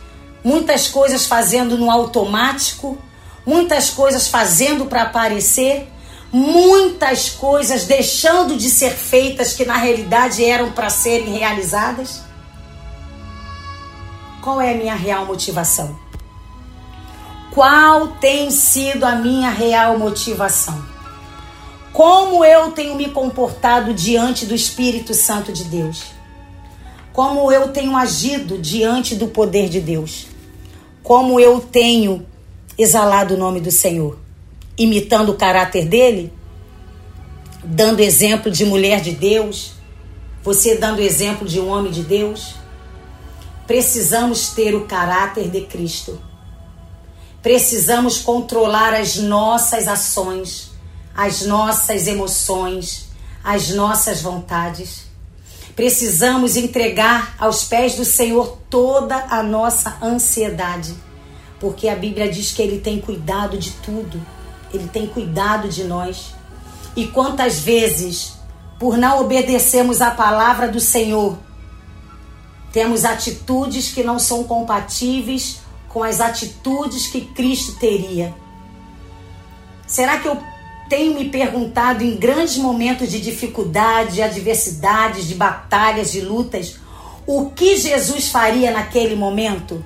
muitas 0.42 0.88
coisas 0.88 1.26
fazendo 1.26 1.76
no 1.76 1.90
automático, 1.90 2.98
muitas 3.44 3.90
coisas 3.90 4.28
fazendo 4.28 4.86
para 4.86 5.02
aparecer, 5.02 5.88
muitas 6.32 7.28
coisas 7.30 7.84
deixando 7.84 8.56
de 8.56 8.70
ser 8.70 8.92
feitas 8.92 9.52
que 9.52 9.64
na 9.64 9.76
realidade 9.76 10.44
eram 10.44 10.72
para 10.72 10.88
serem 10.88 11.34
realizadas. 11.34 12.22
Qual 14.40 14.60
é 14.60 14.72
a 14.72 14.76
minha 14.76 14.94
real 14.94 15.26
motivação? 15.26 15.98
Qual 17.52 18.08
tem 18.20 18.50
sido 18.50 19.04
a 19.04 19.16
minha 19.16 19.50
real 19.50 19.98
motivação? 19.98 20.89
Como 21.92 22.44
eu 22.44 22.72
tenho 22.72 22.94
me 22.94 23.10
comportado 23.10 23.92
diante 23.92 24.46
do 24.46 24.54
Espírito 24.54 25.12
Santo 25.12 25.52
de 25.52 25.64
Deus? 25.64 26.04
Como 27.12 27.50
eu 27.50 27.68
tenho 27.68 27.96
agido 27.96 28.58
diante 28.58 29.14
do 29.14 29.28
poder 29.28 29.68
de 29.68 29.80
Deus? 29.80 30.26
Como 31.02 31.40
eu 31.40 31.60
tenho 31.60 32.26
exalado 32.78 33.34
o 33.34 33.38
nome 33.38 33.60
do 33.60 33.70
Senhor? 33.70 34.18
Imitando 34.78 35.32
o 35.32 35.36
caráter 35.36 35.86
dele? 35.86 36.32
Dando 37.62 38.00
exemplo 38.00 38.50
de 38.50 38.64
mulher 38.64 39.00
de 39.00 39.12
Deus? 39.12 39.72
Você 40.42 40.76
dando 40.76 41.00
exemplo 41.00 41.46
de 41.46 41.60
um 41.60 41.68
homem 41.68 41.92
de 41.92 42.02
Deus? 42.02 42.54
Precisamos 43.66 44.50
ter 44.50 44.74
o 44.74 44.86
caráter 44.86 45.48
de 45.48 45.62
Cristo 45.62 46.18
Precisamos 47.42 48.18
controlar 48.18 48.92
as 48.92 49.16
nossas 49.16 49.88
ações, 49.88 50.69
as 51.20 51.42
nossas 51.42 52.06
emoções, 52.06 53.10
as 53.44 53.68
nossas 53.68 54.22
vontades. 54.22 55.02
Precisamos 55.76 56.56
entregar 56.56 57.34
aos 57.38 57.62
pés 57.62 57.94
do 57.94 58.06
Senhor 58.06 58.56
toda 58.70 59.26
a 59.28 59.42
nossa 59.42 59.98
ansiedade, 60.02 60.94
porque 61.60 61.90
a 61.90 61.94
Bíblia 61.94 62.32
diz 62.32 62.52
que 62.52 62.62
Ele 62.62 62.80
tem 62.80 62.98
cuidado 63.02 63.58
de 63.58 63.70
tudo, 63.72 64.18
Ele 64.72 64.88
tem 64.88 65.06
cuidado 65.08 65.68
de 65.68 65.84
nós. 65.84 66.34
E 66.96 67.06
quantas 67.08 67.58
vezes, 67.58 68.32
por 68.78 68.96
não 68.96 69.20
obedecermos 69.20 70.00
a 70.00 70.10
palavra 70.12 70.68
do 70.68 70.80
Senhor, 70.80 71.36
temos 72.72 73.04
atitudes 73.04 73.92
que 73.92 74.02
não 74.02 74.18
são 74.18 74.42
compatíveis 74.44 75.60
com 75.86 76.02
as 76.02 76.18
atitudes 76.18 77.08
que 77.08 77.20
Cristo 77.20 77.78
teria? 77.78 78.34
Será 79.86 80.18
que 80.18 80.26
eu 80.26 80.49
tenho 80.90 81.14
me 81.14 81.28
perguntado 81.28 82.02
em 82.02 82.16
grandes 82.16 82.56
momentos 82.56 83.08
de 83.08 83.20
dificuldade, 83.20 84.14
de 84.14 84.22
adversidades, 84.22 85.28
de 85.28 85.36
batalhas, 85.36 86.10
de 86.10 86.20
lutas, 86.20 86.80
o 87.24 87.50
que 87.50 87.76
Jesus 87.76 88.28
faria 88.28 88.72
naquele 88.72 89.14
momento? 89.14 89.84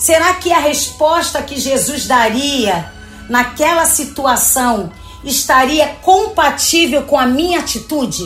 Será 0.00 0.34
que 0.34 0.52
a 0.52 0.58
resposta 0.58 1.40
que 1.42 1.60
Jesus 1.60 2.06
daria 2.06 2.92
naquela 3.28 3.86
situação 3.86 4.92
estaria 5.22 5.86
compatível 6.02 7.04
com 7.04 7.16
a 7.16 7.26
minha 7.26 7.60
atitude? 7.60 8.24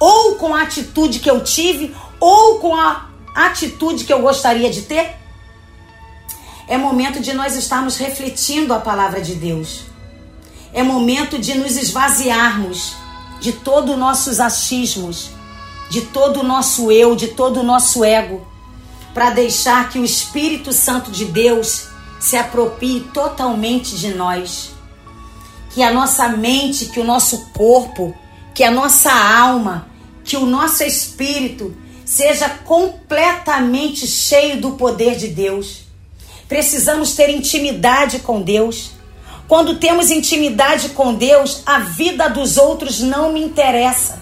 Ou 0.00 0.34
com 0.34 0.52
a 0.52 0.62
atitude 0.62 1.20
que 1.20 1.30
eu 1.30 1.44
tive, 1.44 1.94
ou 2.18 2.58
com 2.58 2.74
a 2.74 3.08
atitude 3.36 4.02
que 4.02 4.12
eu 4.12 4.20
gostaria 4.20 4.70
de 4.70 4.82
ter? 4.82 5.14
É 6.66 6.76
momento 6.76 7.20
de 7.20 7.32
nós 7.32 7.54
estarmos 7.54 7.96
refletindo 7.96 8.74
a 8.74 8.80
palavra 8.80 9.20
de 9.20 9.36
Deus. 9.36 9.91
É 10.72 10.82
momento 10.82 11.38
de 11.38 11.54
nos 11.56 11.76
esvaziarmos 11.76 12.94
de 13.40 13.52
todos 13.52 13.90
os 13.90 13.98
nossos 13.98 14.40
achismos, 14.40 15.30
de 15.90 16.02
todo 16.02 16.40
o 16.40 16.42
nosso 16.42 16.90
eu, 16.90 17.14
de 17.14 17.28
todo 17.28 17.60
o 17.60 17.62
nosso 17.62 18.04
ego, 18.04 18.46
para 19.12 19.30
deixar 19.30 19.90
que 19.90 19.98
o 19.98 20.04
Espírito 20.04 20.72
Santo 20.72 21.10
de 21.10 21.26
Deus 21.26 21.88
se 22.18 22.36
aproprie 22.36 23.00
totalmente 23.12 23.96
de 23.96 24.14
nós. 24.14 24.70
Que 25.70 25.82
a 25.82 25.92
nossa 25.92 26.28
mente, 26.28 26.86
que 26.86 27.00
o 27.00 27.04
nosso 27.04 27.46
corpo, 27.52 28.14
que 28.54 28.62
a 28.62 28.70
nossa 28.70 29.12
alma, 29.12 29.88
que 30.24 30.36
o 30.36 30.46
nosso 30.46 30.82
espírito 30.84 31.74
seja 32.04 32.48
completamente 32.48 34.06
cheio 34.06 34.60
do 34.60 34.72
poder 34.72 35.16
de 35.16 35.28
Deus 35.28 35.82
Precisamos 36.52 37.14
ter 37.14 37.30
intimidade 37.30 38.18
com 38.18 38.42
Deus. 38.42 38.90
Quando 39.52 39.76
temos 39.76 40.10
intimidade 40.10 40.88
com 40.88 41.12
Deus, 41.12 41.62
a 41.66 41.80
vida 41.80 42.26
dos 42.30 42.56
outros 42.56 43.00
não 43.00 43.34
me 43.34 43.42
interessa. 43.42 44.18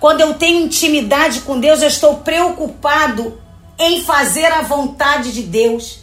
Quando 0.00 0.20
eu 0.20 0.34
tenho 0.34 0.64
intimidade 0.64 1.42
com 1.42 1.60
Deus, 1.60 1.80
eu 1.80 1.86
estou 1.86 2.16
preocupado 2.16 3.40
em 3.78 4.02
fazer 4.02 4.46
a 4.46 4.62
vontade 4.62 5.32
de 5.32 5.42
Deus. 5.42 6.00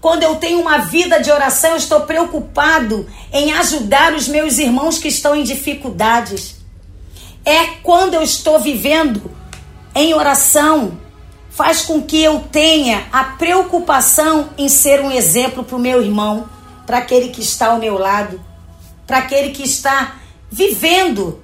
Quando 0.00 0.24
eu 0.24 0.34
tenho 0.34 0.60
uma 0.60 0.78
vida 0.78 1.20
de 1.20 1.30
oração, 1.30 1.70
eu 1.70 1.76
estou 1.76 2.00
preocupado 2.00 3.06
em 3.32 3.52
ajudar 3.52 4.12
os 4.12 4.26
meus 4.26 4.58
irmãos 4.58 4.98
que 4.98 5.06
estão 5.06 5.36
em 5.36 5.44
dificuldades. 5.44 6.56
É 7.44 7.66
quando 7.80 8.14
eu 8.14 8.22
estou 8.22 8.58
vivendo 8.58 9.30
em 9.94 10.12
oração, 10.14 10.98
faz 11.48 11.82
com 11.82 12.02
que 12.02 12.20
eu 12.20 12.40
tenha 12.50 13.06
a 13.12 13.22
preocupação 13.22 14.48
em 14.58 14.68
ser 14.68 15.00
um 15.00 15.12
exemplo 15.12 15.62
para 15.62 15.76
o 15.76 15.78
meu 15.78 16.02
irmão, 16.02 16.50
para 16.86 16.98
aquele 16.98 17.28
que 17.28 17.40
está 17.40 17.68
ao 17.68 17.78
meu 17.78 17.98
lado, 17.98 18.40
para 19.06 19.18
aquele 19.18 19.50
que 19.50 19.62
está 19.62 20.16
vivendo 20.50 21.42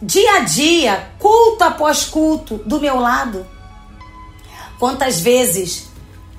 dia 0.00 0.36
a 0.36 0.40
dia, 0.40 1.10
culto 1.18 1.64
após 1.64 2.04
culto, 2.04 2.56
do 2.66 2.80
meu 2.80 2.98
lado. 2.98 3.46
Quantas 4.78 5.20
vezes 5.20 5.88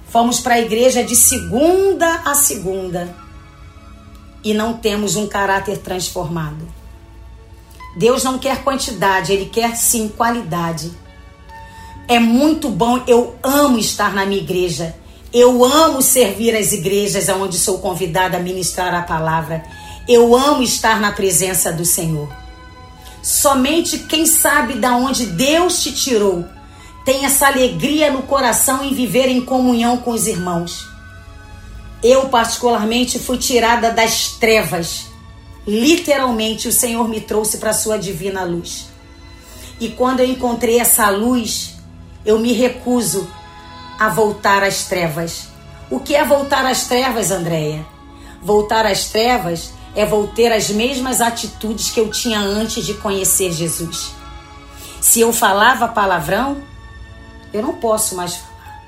fomos 0.10 0.40
para 0.40 0.56
a 0.56 0.60
igreja 0.60 1.04
de 1.04 1.16
segunda 1.16 2.22
a 2.26 2.36
segunda 2.36 3.16
e 4.44 4.54
não 4.54 4.74
temos 4.74 5.16
um 5.16 5.28
caráter 5.28 5.80
transformado? 5.80 6.68
Deus 7.98 8.24
não 8.24 8.38
quer 8.38 8.64
quantidade, 8.64 9.34
Ele 9.34 9.46
quer 9.46 9.76
sim 9.76 10.08
qualidade. 10.08 10.92
É 12.08 12.20
muito 12.20 12.70
bom, 12.70 13.04
eu 13.08 13.36
amo 13.42 13.80
estar 13.80 14.14
na 14.14 14.26
minha 14.26 14.40
igreja. 14.40 14.96
Eu 15.34 15.64
amo 15.64 16.02
servir 16.02 16.56
as 16.56 16.72
igrejas 16.72 17.28
onde 17.30 17.58
sou 17.58 17.80
convidada 17.80 18.38
a 18.38 18.42
ministrar 18.42 18.94
a 18.94 19.02
palavra. 19.02 19.64
Eu 20.08 20.36
amo 20.36 20.64
estar 20.64 21.02
na 21.02 21.12
presença 21.12 21.72
do 21.72 21.84
Senhor. 21.84 22.30
Somente 23.22 24.00
quem 24.00 24.26
sabe 24.26 24.76
da 24.76 24.96
onde 24.96 25.26
Deus 25.26 25.84
te 25.84 25.92
tirou 25.92 26.46
tem 27.04 27.26
essa 27.26 27.48
alegria 27.48 28.12
no 28.12 28.24
coração 28.24 28.84
em 28.84 28.94
viver 28.94 29.28
em 29.28 29.42
comunhão 29.42 29.98
com 29.98 30.12
os 30.12 30.28
irmãos. 30.28 30.88
Eu, 32.04 32.30
particularmente, 32.30 33.18
fui 33.18 33.38
tirada 33.38 33.92
das 33.92 34.34
trevas. 34.34 35.06
Literalmente, 35.66 36.68
o 36.68 36.72
Senhor 36.72 37.08
me 37.08 37.22
trouxe 37.22 37.58
para 37.58 37.72
a 37.72 37.74
sua 37.74 37.98
divina 37.98 38.44
luz. 38.44 38.88
E 39.80 39.90
quando 39.90 40.20
eu 40.20 40.28
encontrei 40.28 40.80
essa 40.80 41.10
luz, 41.10 41.76
eu 42.26 42.40
me 42.40 42.52
recuso 42.52 43.28
a 44.00 44.10
voltar 44.10 44.64
às 44.64 44.86
trevas. 44.86 45.48
O 45.90 46.00
que 46.00 46.16
é 46.16 46.24
voltar 46.24 46.66
às 46.66 46.86
trevas, 46.86 47.32
Andréia? 47.32 47.86
Voltar 48.42 48.86
às 48.86 49.06
trevas 49.06 49.72
é 49.96 50.06
voltar 50.06 50.52
às 50.52 50.70
mesmas 50.70 51.22
atitudes 51.22 51.90
que 51.90 52.00
eu 52.00 52.12
tinha 52.12 52.40
antes 52.40 52.86
de 52.86 52.94
conhecer 52.96 53.52
Jesus. 53.52 54.12
Se 55.02 55.22
eu 55.22 55.34
falava 55.34 55.88
palavrão, 55.88 56.58
eu 57.54 57.62
não 57.62 57.74
posso 57.76 58.16
mais 58.16 58.36
falar. 58.36 58.82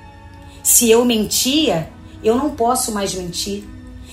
Se 0.62 0.90
eu 0.90 1.04
mentia, 1.04 1.90
eu 2.22 2.36
não 2.36 2.50
posso 2.50 2.92
mais 2.92 3.14
mentir. 3.14 3.64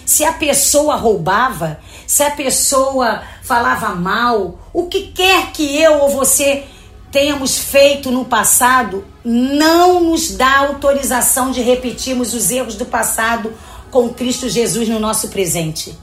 Se 0.06 0.24
a 0.24 0.32
pessoa 0.32 0.96
roubava, 0.96 1.80
se 2.08 2.24
a 2.24 2.32
pessoa 2.32 3.22
falava 3.44 3.94
mal, 3.94 4.58
o 4.74 4.88
que 4.88 5.08
quer 5.12 5.52
que 5.52 5.78
eu 5.78 6.00
ou 6.00 6.10
você 6.10 6.66
tenhamos 7.12 7.58
feito 7.58 8.12
no 8.12 8.26
passado, 8.26 9.06
não 9.24 10.04
nos 10.04 10.32
dá 10.32 10.60
autorização 10.60 11.52
de 11.52 11.62
repetirmos 11.62 12.34
os 12.34 12.52
erros 12.52 12.76
do 12.76 12.86
passado 12.86 13.54
com 13.90 14.10
Cristo 14.10 14.50
Jesus 14.50 14.88
no 14.90 15.00
nosso 15.00 15.30
presente 15.30 15.98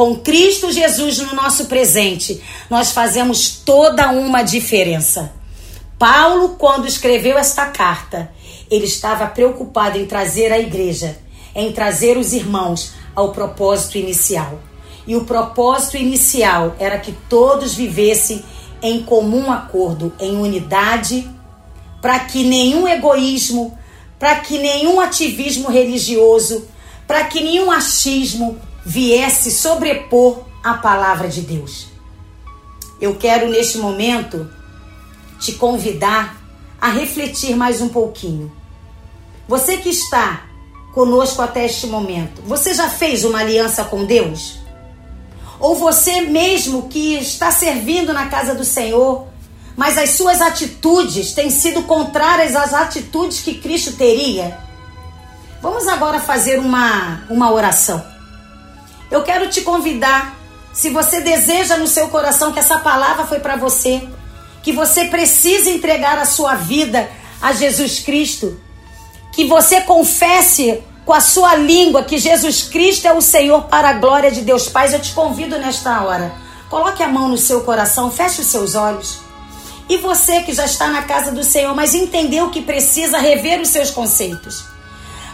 com 0.00 0.16
Cristo 0.16 0.72
Jesus 0.72 1.18
no 1.18 1.34
nosso 1.34 1.66
presente, 1.66 2.42
nós 2.70 2.90
fazemos 2.90 3.50
toda 3.50 4.10
uma 4.10 4.42
diferença. 4.42 5.30
Paulo, 5.98 6.56
quando 6.58 6.88
escreveu 6.88 7.36
esta 7.36 7.66
carta, 7.66 8.32
ele 8.70 8.86
estava 8.86 9.26
preocupado 9.26 9.98
em 9.98 10.06
trazer 10.06 10.50
a 10.54 10.58
igreja, 10.58 11.18
em 11.54 11.70
trazer 11.70 12.16
os 12.16 12.32
irmãos 12.32 12.92
ao 13.14 13.32
propósito 13.32 13.98
inicial. 13.98 14.60
E 15.06 15.14
o 15.16 15.26
propósito 15.26 15.98
inicial 15.98 16.74
era 16.78 16.98
que 16.98 17.12
todos 17.28 17.74
vivessem 17.74 18.42
em 18.82 19.02
comum 19.02 19.50
acordo, 19.50 20.12
em 20.18 20.36
unidade, 20.36 21.28
para 22.00 22.18
que 22.20 22.44
nenhum 22.44 22.88
egoísmo, 22.88 23.76
para 24.18 24.36
que 24.36 24.58
nenhum 24.58 25.00
ativismo 25.00 25.68
religioso, 25.68 26.66
para 27.06 27.24
que 27.24 27.40
nenhum 27.40 27.70
achismo, 27.70 28.58
viesse 28.84 29.50
sobrepor 29.50 30.44
a 30.62 30.74
palavra 30.74 31.28
de 31.28 31.42
Deus. 31.42 31.88
Eu 33.00 33.16
quero 33.16 33.48
neste 33.48 33.78
momento 33.78 34.50
te 35.38 35.52
convidar 35.52 36.36
a 36.80 36.88
refletir 36.90 37.56
mais 37.56 37.80
um 37.80 37.88
pouquinho. 37.88 38.52
Você 39.48 39.78
que 39.78 39.88
está 39.88 40.44
conosco 40.94 41.42
até 41.42 41.66
este 41.66 41.86
momento, 41.86 42.42
você 42.42 42.74
já 42.74 42.88
fez 42.88 43.24
uma 43.24 43.40
aliança 43.40 43.84
com 43.84 44.04
Deus? 44.04 44.59
Ou 45.60 45.76
você 45.76 46.22
mesmo 46.22 46.88
que 46.88 47.16
está 47.16 47.52
servindo 47.52 48.14
na 48.14 48.26
casa 48.26 48.54
do 48.54 48.64
Senhor, 48.64 49.28
mas 49.76 49.98
as 49.98 50.10
suas 50.10 50.40
atitudes 50.40 51.32
têm 51.32 51.50
sido 51.50 51.82
contrárias 51.82 52.56
às 52.56 52.72
atitudes 52.72 53.40
que 53.40 53.54
Cristo 53.54 53.92
teria? 53.92 54.58
Vamos 55.60 55.86
agora 55.86 56.18
fazer 56.18 56.58
uma, 56.58 57.24
uma 57.28 57.52
oração. 57.52 58.02
Eu 59.10 59.22
quero 59.22 59.50
te 59.50 59.60
convidar, 59.60 60.34
se 60.72 60.88
você 60.88 61.20
deseja 61.20 61.76
no 61.76 61.86
seu 61.86 62.08
coração 62.08 62.52
que 62.52 62.58
essa 62.58 62.78
palavra 62.78 63.26
foi 63.26 63.40
para 63.40 63.56
você, 63.56 64.08
que 64.62 64.72
você 64.72 65.06
precisa 65.06 65.68
entregar 65.68 66.18
a 66.18 66.24
sua 66.24 66.54
vida 66.54 67.10
a 67.42 67.52
Jesus 67.52 67.98
Cristo, 67.98 68.58
que 69.32 69.44
você 69.44 69.82
confesse 69.82 70.82
com 71.04 71.12
a 71.12 71.20
sua 71.20 71.56
língua 71.56 72.04
que 72.04 72.18
Jesus 72.18 72.62
Cristo 72.62 73.06
é 73.06 73.12
o 73.12 73.20
Senhor 73.20 73.62
para 73.64 73.90
a 73.90 73.94
glória 73.94 74.30
de 74.30 74.42
Deus 74.42 74.68
Pai. 74.68 74.94
Eu 74.94 75.00
te 75.00 75.12
convido 75.12 75.58
nesta 75.58 76.02
hora. 76.02 76.34
Coloque 76.68 77.02
a 77.02 77.08
mão 77.08 77.28
no 77.28 77.38
seu 77.38 77.62
coração, 77.62 78.10
feche 78.10 78.40
os 78.40 78.46
seus 78.46 78.74
olhos. 78.74 79.18
E 79.88 79.96
você 79.96 80.42
que 80.42 80.54
já 80.54 80.64
está 80.64 80.88
na 80.88 81.02
casa 81.02 81.32
do 81.32 81.42
Senhor, 81.42 81.74
mas 81.74 81.94
entendeu 81.94 82.50
que 82.50 82.62
precisa 82.62 83.18
rever 83.18 83.60
os 83.60 83.68
seus 83.68 83.90
conceitos. 83.90 84.64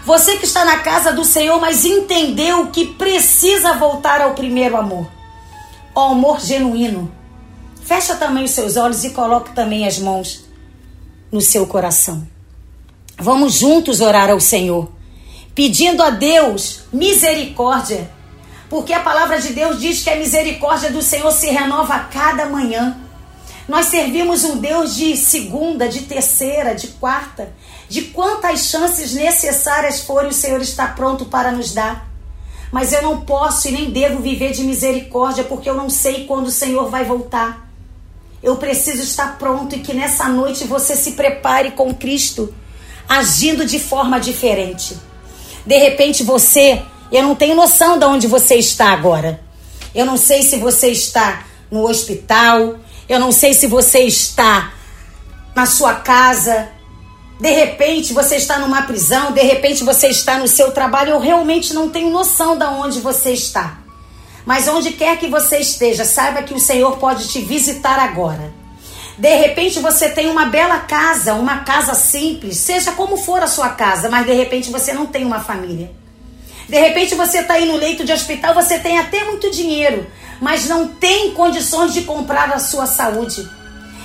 Você 0.06 0.36
que 0.36 0.46
está 0.46 0.64
na 0.64 0.78
casa 0.78 1.12
do 1.12 1.24
Senhor, 1.24 1.60
mas 1.60 1.84
entendeu 1.84 2.68
que 2.68 2.86
precisa 2.86 3.74
voltar 3.74 4.22
ao 4.22 4.34
primeiro 4.34 4.76
amor, 4.76 5.06
ao 5.94 6.12
amor 6.12 6.40
genuíno. 6.40 7.12
Fecha 7.84 8.14
também 8.14 8.44
os 8.44 8.52
seus 8.52 8.76
olhos 8.76 9.04
e 9.04 9.10
coloque 9.10 9.54
também 9.54 9.86
as 9.86 9.98
mãos 9.98 10.44
no 11.30 11.40
seu 11.40 11.66
coração. 11.66 12.26
Vamos 13.18 13.54
juntos 13.54 14.00
orar 14.00 14.30
ao 14.30 14.40
Senhor, 14.40 14.88
pedindo 15.56 16.02
a 16.02 16.10
Deus 16.10 16.80
misericórdia, 16.92 18.10
porque 18.68 18.92
a 18.92 19.00
palavra 19.00 19.40
de 19.40 19.54
Deus 19.54 19.80
diz 19.80 20.02
que 20.02 20.10
a 20.10 20.16
misericórdia 20.16 20.90
do 20.90 21.00
Senhor 21.00 21.32
se 21.32 21.48
renova 21.48 21.94
a 21.94 22.00
cada 22.00 22.44
manhã. 22.44 23.00
Nós 23.66 23.86
servimos 23.86 24.44
um 24.44 24.58
Deus 24.58 24.94
de 24.94 25.16
segunda, 25.16 25.88
de 25.88 26.02
terceira, 26.02 26.74
de 26.74 26.88
quarta, 26.88 27.54
de 27.88 28.02
quantas 28.02 28.66
chances 28.66 29.14
necessárias 29.14 30.02
forem 30.02 30.28
o 30.28 30.34
Senhor 30.34 30.60
está 30.60 30.88
pronto 30.88 31.24
para 31.24 31.50
nos 31.50 31.72
dar. 31.72 32.06
Mas 32.70 32.92
eu 32.92 33.00
não 33.00 33.22
posso 33.22 33.66
e 33.68 33.72
nem 33.72 33.90
devo 33.90 34.20
viver 34.20 34.52
de 34.52 34.62
misericórdia 34.62 35.42
porque 35.42 35.70
eu 35.70 35.74
não 35.74 35.88
sei 35.88 36.26
quando 36.26 36.48
o 36.48 36.52
Senhor 36.52 36.90
vai 36.90 37.04
voltar. 37.04 37.66
Eu 38.42 38.56
preciso 38.56 39.02
estar 39.02 39.38
pronto 39.38 39.74
e 39.74 39.78
que 39.78 39.94
nessa 39.94 40.28
noite 40.28 40.64
você 40.64 40.94
se 40.94 41.12
prepare 41.12 41.70
com 41.70 41.94
Cristo, 41.94 42.54
agindo 43.08 43.64
de 43.64 43.80
forma 43.80 44.20
diferente. 44.20 44.96
De 45.66 45.76
repente 45.76 46.22
você, 46.22 46.82
eu 47.10 47.22
não 47.22 47.34
tenho 47.34 47.56
noção 47.56 47.98
de 47.98 48.04
onde 48.04 48.26
você 48.26 48.54
está 48.54 48.92
agora. 48.92 49.40
Eu 49.94 50.06
não 50.06 50.16
sei 50.16 50.42
se 50.42 50.56
você 50.58 50.88
está 50.88 51.44
no 51.70 51.88
hospital, 51.88 52.76
eu 53.08 53.18
não 53.18 53.32
sei 53.32 53.52
se 53.52 53.66
você 53.66 54.00
está 54.00 54.72
na 55.54 55.66
sua 55.66 55.94
casa. 55.94 56.68
De 57.40 57.50
repente 57.50 58.12
você 58.12 58.36
está 58.36 58.58
numa 58.58 58.82
prisão, 58.82 59.32
de 59.32 59.42
repente 59.42 59.82
você 59.82 60.08
está 60.08 60.38
no 60.38 60.46
seu 60.46 60.70
trabalho. 60.70 61.10
Eu 61.10 61.20
realmente 61.20 61.74
não 61.74 61.88
tenho 61.88 62.10
noção 62.10 62.56
de 62.56 62.64
onde 62.64 63.00
você 63.00 63.32
está. 63.32 63.78
Mas 64.44 64.68
onde 64.68 64.92
quer 64.92 65.18
que 65.18 65.26
você 65.26 65.58
esteja, 65.58 66.04
saiba 66.04 66.42
que 66.42 66.54
o 66.54 66.60
Senhor 66.60 66.96
pode 66.98 67.26
te 67.28 67.40
visitar 67.40 67.98
agora. 67.98 68.54
De 69.18 69.34
repente 69.34 69.80
você 69.80 70.10
tem 70.10 70.28
uma 70.28 70.46
bela 70.46 70.78
casa, 70.80 71.34
uma 71.34 71.58
casa 71.60 71.94
simples, 71.94 72.58
seja 72.58 72.92
como 72.92 73.16
for 73.16 73.42
a 73.42 73.46
sua 73.46 73.70
casa, 73.70 74.10
mas 74.10 74.26
de 74.26 74.32
repente 74.32 74.70
você 74.70 74.92
não 74.92 75.06
tem 75.06 75.24
uma 75.24 75.40
família. 75.40 75.90
De 76.68 76.78
repente 76.78 77.14
você 77.14 77.38
está 77.38 77.54
aí 77.54 77.64
no 77.64 77.76
leito 77.76 78.04
de 78.04 78.12
hospital, 78.12 78.52
você 78.54 78.78
tem 78.78 78.98
até 78.98 79.24
muito 79.24 79.50
dinheiro, 79.50 80.06
mas 80.40 80.66
não 80.66 80.88
tem 80.88 81.30
condições 81.30 81.94
de 81.94 82.02
comprar 82.02 82.52
a 82.52 82.58
sua 82.58 82.86
saúde. 82.86 83.48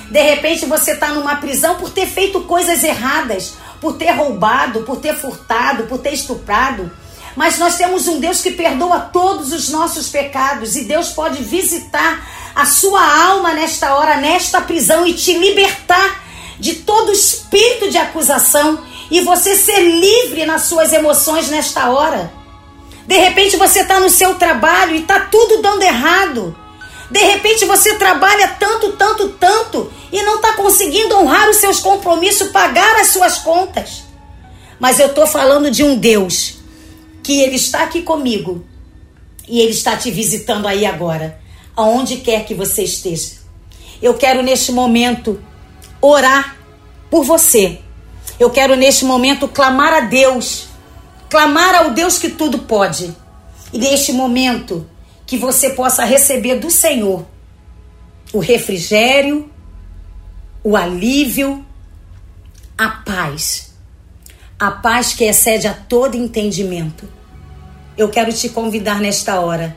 De 0.09 0.21
repente 0.21 0.65
você 0.65 0.91
está 0.91 1.09
numa 1.09 1.35
prisão 1.37 1.75
por 1.75 1.89
ter 1.89 2.05
feito 2.05 2.41
coisas 2.41 2.83
erradas, 2.83 3.55
por 3.81 3.97
ter 3.97 4.11
roubado, 4.11 4.83
por 4.83 4.97
ter 4.97 5.15
furtado, 5.15 5.83
por 5.83 5.99
ter 5.99 6.13
estuprado. 6.13 6.91
Mas 7.35 7.57
nós 7.57 7.75
temos 7.75 8.07
um 8.07 8.19
Deus 8.19 8.41
que 8.41 8.51
perdoa 8.51 8.99
todos 8.99 9.53
os 9.53 9.69
nossos 9.69 10.09
pecados 10.09 10.75
e 10.75 10.83
Deus 10.83 11.09
pode 11.09 11.41
visitar 11.43 12.27
a 12.53 12.65
sua 12.65 13.01
alma 13.25 13.53
nesta 13.53 13.95
hora, 13.95 14.17
nesta 14.17 14.61
prisão 14.61 15.05
e 15.05 15.13
te 15.13 15.33
libertar 15.37 16.23
de 16.59 16.75
todo 16.75 17.11
espírito 17.11 17.89
de 17.89 17.97
acusação 17.97 18.83
e 19.09 19.21
você 19.21 19.55
ser 19.55 19.79
livre 19.79 20.45
nas 20.45 20.63
suas 20.63 20.93
emoções 20.93 21.49
nesta 21.49 21.89
hora. 21.89 22.31
De 23.07 23.17
repente 23.17 23.57
você 23.57 23.81
está 23.81 23.99
no 23.99 24.09
seu 24.09 24.35
trabalho 24.35 24.95
e 24.95 25.01
está 25.01 25.21
tudo 25.21 25.61
dando 25.61 25.83
errado. 25.83 26.55
De 27.09 27.19
repente 27.19 27.65
você 27.65 27.95
trabalha 27.95 28.55
tanto, 28.59 28.93
tanto, 28.93 29.29
tanto 29.29 29.91
e 30.11 30.21
não 30.21 30.35
está 30.35 30.53
conseguindo 30.53 31.17
honrar 31.17 31.49
os 31.49 31.57
seus 31.57 31.79
compromissos, 31.79 32.51
pagar 32.51 32.97
as 32.97 33.07
suas 33.07 33.39
contas. 33.39 34.03
Mas 34.79 34.99
eu 34.99 35.07
estou 35.07 35.27
falando 35.27 35.69
de 35.69 35.83
um 35.83 35.95
Deus 35.95 36.60
que 37.23 37.41
Ele 37.41 37.55
está 37.55 37.83
aqui 37.83 38.01
comigo 38.01 38.65
e 39.47 39.59
Ele 39.59 39.71
está 39.71 39.95
te 39.97 40.09
visitando 40.11 40.67
aí 40.67 40.85
agora, 40.85 41.39
aonde 41.75 42.17
quer 42.17 42.45
que 42.45 42.53
você 42.53 42.83
esteja. 42.83 43.41
Eu 44.01 44.15
quero 44.15 44.41
neste 44.41 44.71
momento 44.71 45.41
orar 46.01 46.57
por 47.09 47.23
você. 47.23 47.79
Eu 48.39 48.49
quero 48.49 48.75
neste 48.75 49.05
momento 49.05 49.47
clamar 49.47 49.93
a 49.93 49.99
Deus, 50.01 50.67
clamar 51.29 51.75
ao 51.75 51.91
Deus 51.91 52.17
que 52.17 52.29
tudo 52.29 52.59
pode. 52.59 53.15
E 53.71 53.77
neste 53.77 54.11
momento 54.11 54.89
que 55.25 55.37
você 55.37 55.71
possa 55.71 56.03
receber 56.03 56.55
do 56.55 56.71
Senhor 56.71 57.25
o 58.33 58.39
refrigério, 58.39 59.49
o 60.63 60.75
alívio, 60.75 61.65
a 62.77 62.89
paz. 62.89 63.70
A 64.61 64.69
paz 64.69 65.11
que 65.11 65.23
excede 65.23 65.65
a 65.65 65.73
todo 65.73 66.15
entendimento. 66.15 67.09
Eu 67.97 68.09
quero 68.09 68.31
te 68.31 68.47
convidar 68.47 68.99
nesta 68.99 69.39
hora 69.39 69.75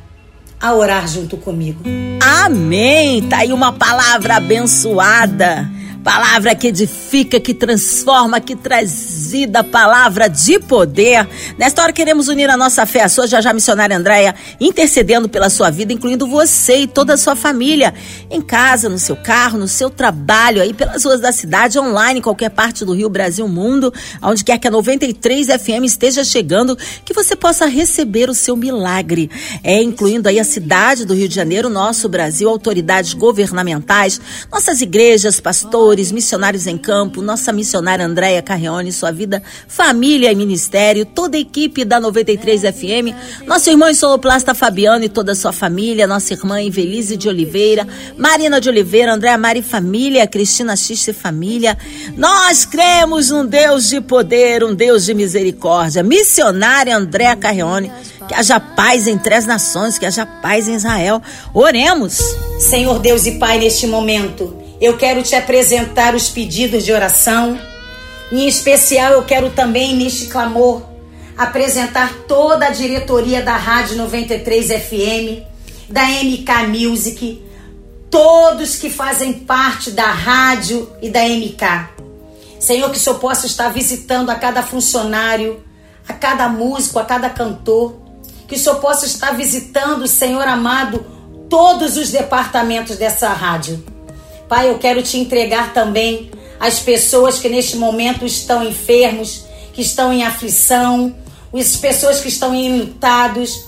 a 0.61 0.75
orar 0.75 1.09
junto 1.09 1.39
comigo. 1.39 1.83
Amém! 2.21 3.27
Tá 3.27 3.39
aí 3.39 3.51
uma 3.55 3.73
palavra 3.73 4.37
abençoada 4.37 5.67
Palavra 6.05 6.55
que 6.55 6.67
edifica, 6.67 7.41
que 7.41 7.55
transforma, 7.55 8.39
que 8.39 8.55
traz 8.55 9.31
vida, 9.31 9.65
palavra 9.65 10.29
de 10.29 10.59
poder. 10.59 11.27
Nesta 11.57 11.83
hora 11.83 11.95
queremos 11.95 12.29
unir 12.29 12.51
a 12.51 12.59
nossa 12.59 12.85
fé 12.85 13.05
à 13.05 13.09
sua, 13.09 13.27
já 13.27 13.41
já 13.41 13.55
missionária 13.55 13.97
Andréia, 13.97 14.35
intercedendo 14.61 15.31
pela 15.31 15.49
sua 15.49 15.71
vida, 15.71 15.95
incluindo 15.95 16.27
você 16.27 16.81
e 16.81 16.87
toda 16.87 17.15
a 17.15 17.17
sua 17.17 17.35
família, 17.35 17.95
em 18.31 18.43
casa, 18.43 18.91
no 18.91 18.99
seu 18.99 19.17
carro, 19.17 19.59
no 19.59 19.67
seu 19.67 19.89
trabalho, 19.89 20.61
aí 20.61 20.75
pelas 20.75 21.03
ruas 21.07 21.21
da 21.21 21.33
cidade, 21.33 21.79
online, 21.79 22.21
qualquer 22.21 22.51
parte 22.51 22.85
do 22.85 22.93
Rio, 22.93 23.09
Brasil, 23.09 23.49
mundo, 23.49 23.91
aonde 24.21 24.45
quer 24.45 24.59
que 24.59 24.69
a 24.69 24.71
93 24.71 25.47
FM 25.47 25.85
esteja 25.87 26.23
chegando, 26.23 26.77
que 27.03 27.15
você 27.15 27.35
possa 27.35 27.65
receber 27.65 28.29
o 28.29 28.35
seu 28.35 28.57
milagre. 28.57 29.31
É, 29.63 29.83
incluindo 29.83 30.29
aí 30.29 30.39
a 30.39 30.45
cidade 30.45 31.07
do 31.07 31.15
Rio 31.15 31.31
de 31.31 31.35
Janeiro, 31.35 31.71
nosso 31.71 32.11
Brasil, 32.11 32.47
autoridades 32.47 33.15
governamentais, 33.15 34.21
nossas 34.53 34.83
igrejas, 34.83 35.41
pastores, 35.41 35.94
pastores, 35.95 36.11
missionários 36.11 36.67
em 36.67 36.77
campo, 36.77 37.23
nossa 37.23 37.53
missionária 37.53 38.05
Andréia 38.05 38.43
Carreone, 38.43 38.91
sua 38.91 39.13
vida, 39.13 39.43
família 39.69 40.33
e 40.33 40.35
ministério, 40.35 41.05
toda 41.05 41.37
a 41.37 41.41
equipe 41.41 41.85
da 41.85 42.01
93 42.01 42.63
FM, 42.63 43.47
nosso 43.47 43.71
irmão 43.71 43.95
Soloplasta 43.95 44.55
Fabiano 44.55 45.05
e 45.05 45.09
toda 45.09 45.33
a 45.33 45.35
sua 45.35 45.53
família, 45.53 46.07
nossa 46.07 46.33
irmã 46.33 46.61
Invelise 46.61 47.17
de 47.17 47.29
Oliveira, 47.29 47.87
Marina 48.19 48.61
de 48.61 48.69
Oliveira, 48.69 49.15
Andréa 49.15 49.39
Mari 49.39 49.63
Família, 49.63 50.27
Cristina 50.27 50.75
Xiste 50.75 51.13
Família. 51.13 51.79
Nós 52.17 52.65
cremos 52.65 53.31
num 53.31 53.47
Deus 53.47 53.89
de 53.89 54.01
poder, 54.01 54.65
um 54.65 54.75
Deus 54.75 55.05
de 55.05 55.15
misericórdia. 55.15 56.03
Missionária 56.03 56.97
Andréa 56.97 57.37
Carreone, 57.37 57.93
que 58.27 58.35
haja 58.35 58.59
paz 58.59 59.07
entre 59.07 59.35
as 59.35 59.47
nações, 59.47 59.97
que 59.97 60.07
haja 60.07 60.27
paz 60.27 60.67
em 60.67 60.75
Israel. 60.75 61.23
Oremos. 61.53 62.19
Senhor 62.59 62.99
Deus 62.99 63.27
e 63.27 63.33
Pai, 63.39 63.59
neste 63.59 63.87
momento, 63.87 64.64
eu 64.81 64.97
quero 64.97 65.23
te 65.23 65.35
apresentar 65.35 66.15
os 66.15 66.29
pedidos 66.29 66.85
de 66.85 66.93
oração. 66.93 67.59
Em 68.33 68.47
especial, 68.47 69.13
eu 69.13 69.25
quero 69.25 69.51
também, 69.51 69.95
neste 69.95 70.27
clamor, 70.27 70.83
apresentar 71.37 72.13
toda 72.27 72.67
a 72.67 72.71
diretoria 72.71 73.43
da 73.43 73.57
Rádio 73.57 73.97
93 73.97 74.67
FM, 74.67 75.43
da 75.89 76.03
MK 76.05 76.67
Music, 76.69 77.43
todos 78.11 78.77
que 78.77 78.91
fazem 78.91 79.33
parte 79.33 79.91
da 79.91 80.07
rádio 80.07 80.91
e 81.03 81.11
da 81.11 81.21
MK. 81.23 81.95
Senhor, 82.59 82.91
que 82.91 82.97
o 82.97 83.01
Senhor 83.01 83.19
possa 83.19 83.47
estar 83.47 83.69
visitando 83.69 84.31
a 84.31 84.35
cada 84.37 84.63
funcionário, 84.63 85.63
a 86.09 86.13
cada 86.13 86.49
músico, 86.49 86.99
a 86.99 87.05
cada 87.05 87.29
cantor. 87.29 88.01
Que 88.49 88.55
o 88.55 88.59
Senhor 88.59 88.77
possa 88.77 89.07
estar 89.07 89.33
visitando, 89.33 90.07
Senhor 90.07 90.47
amado, 90.47 91.05
todos 91.49 91.97
os 91.97 92.11
departamentos 92.11 92.97
dessa 92.97 93.29
rádio. 93.29 93.94
Pai, 94.49 94.69
eu 94.69 94.79
quero 94.79 95.03
te 95.03 95.19
entregar 95.19 95.73
também 95.73 96.31
as 96.61 96.79
pessoas 96.79 97.39
que 97.39 97.49
neste 97.49 97.77
momento 97.77 98.25
estão 98.25 98.63
enfermos, 98.63 99.45
que 99.73 99.81
estão 99.83 100.13
em 100.13 100.23
aflição, 100.23 101.15
as 101.53 101.77
pessoas 101.77 102.21
que 102.21 102.29
estão 102.29 102.55
enlutados. 102.55 103.67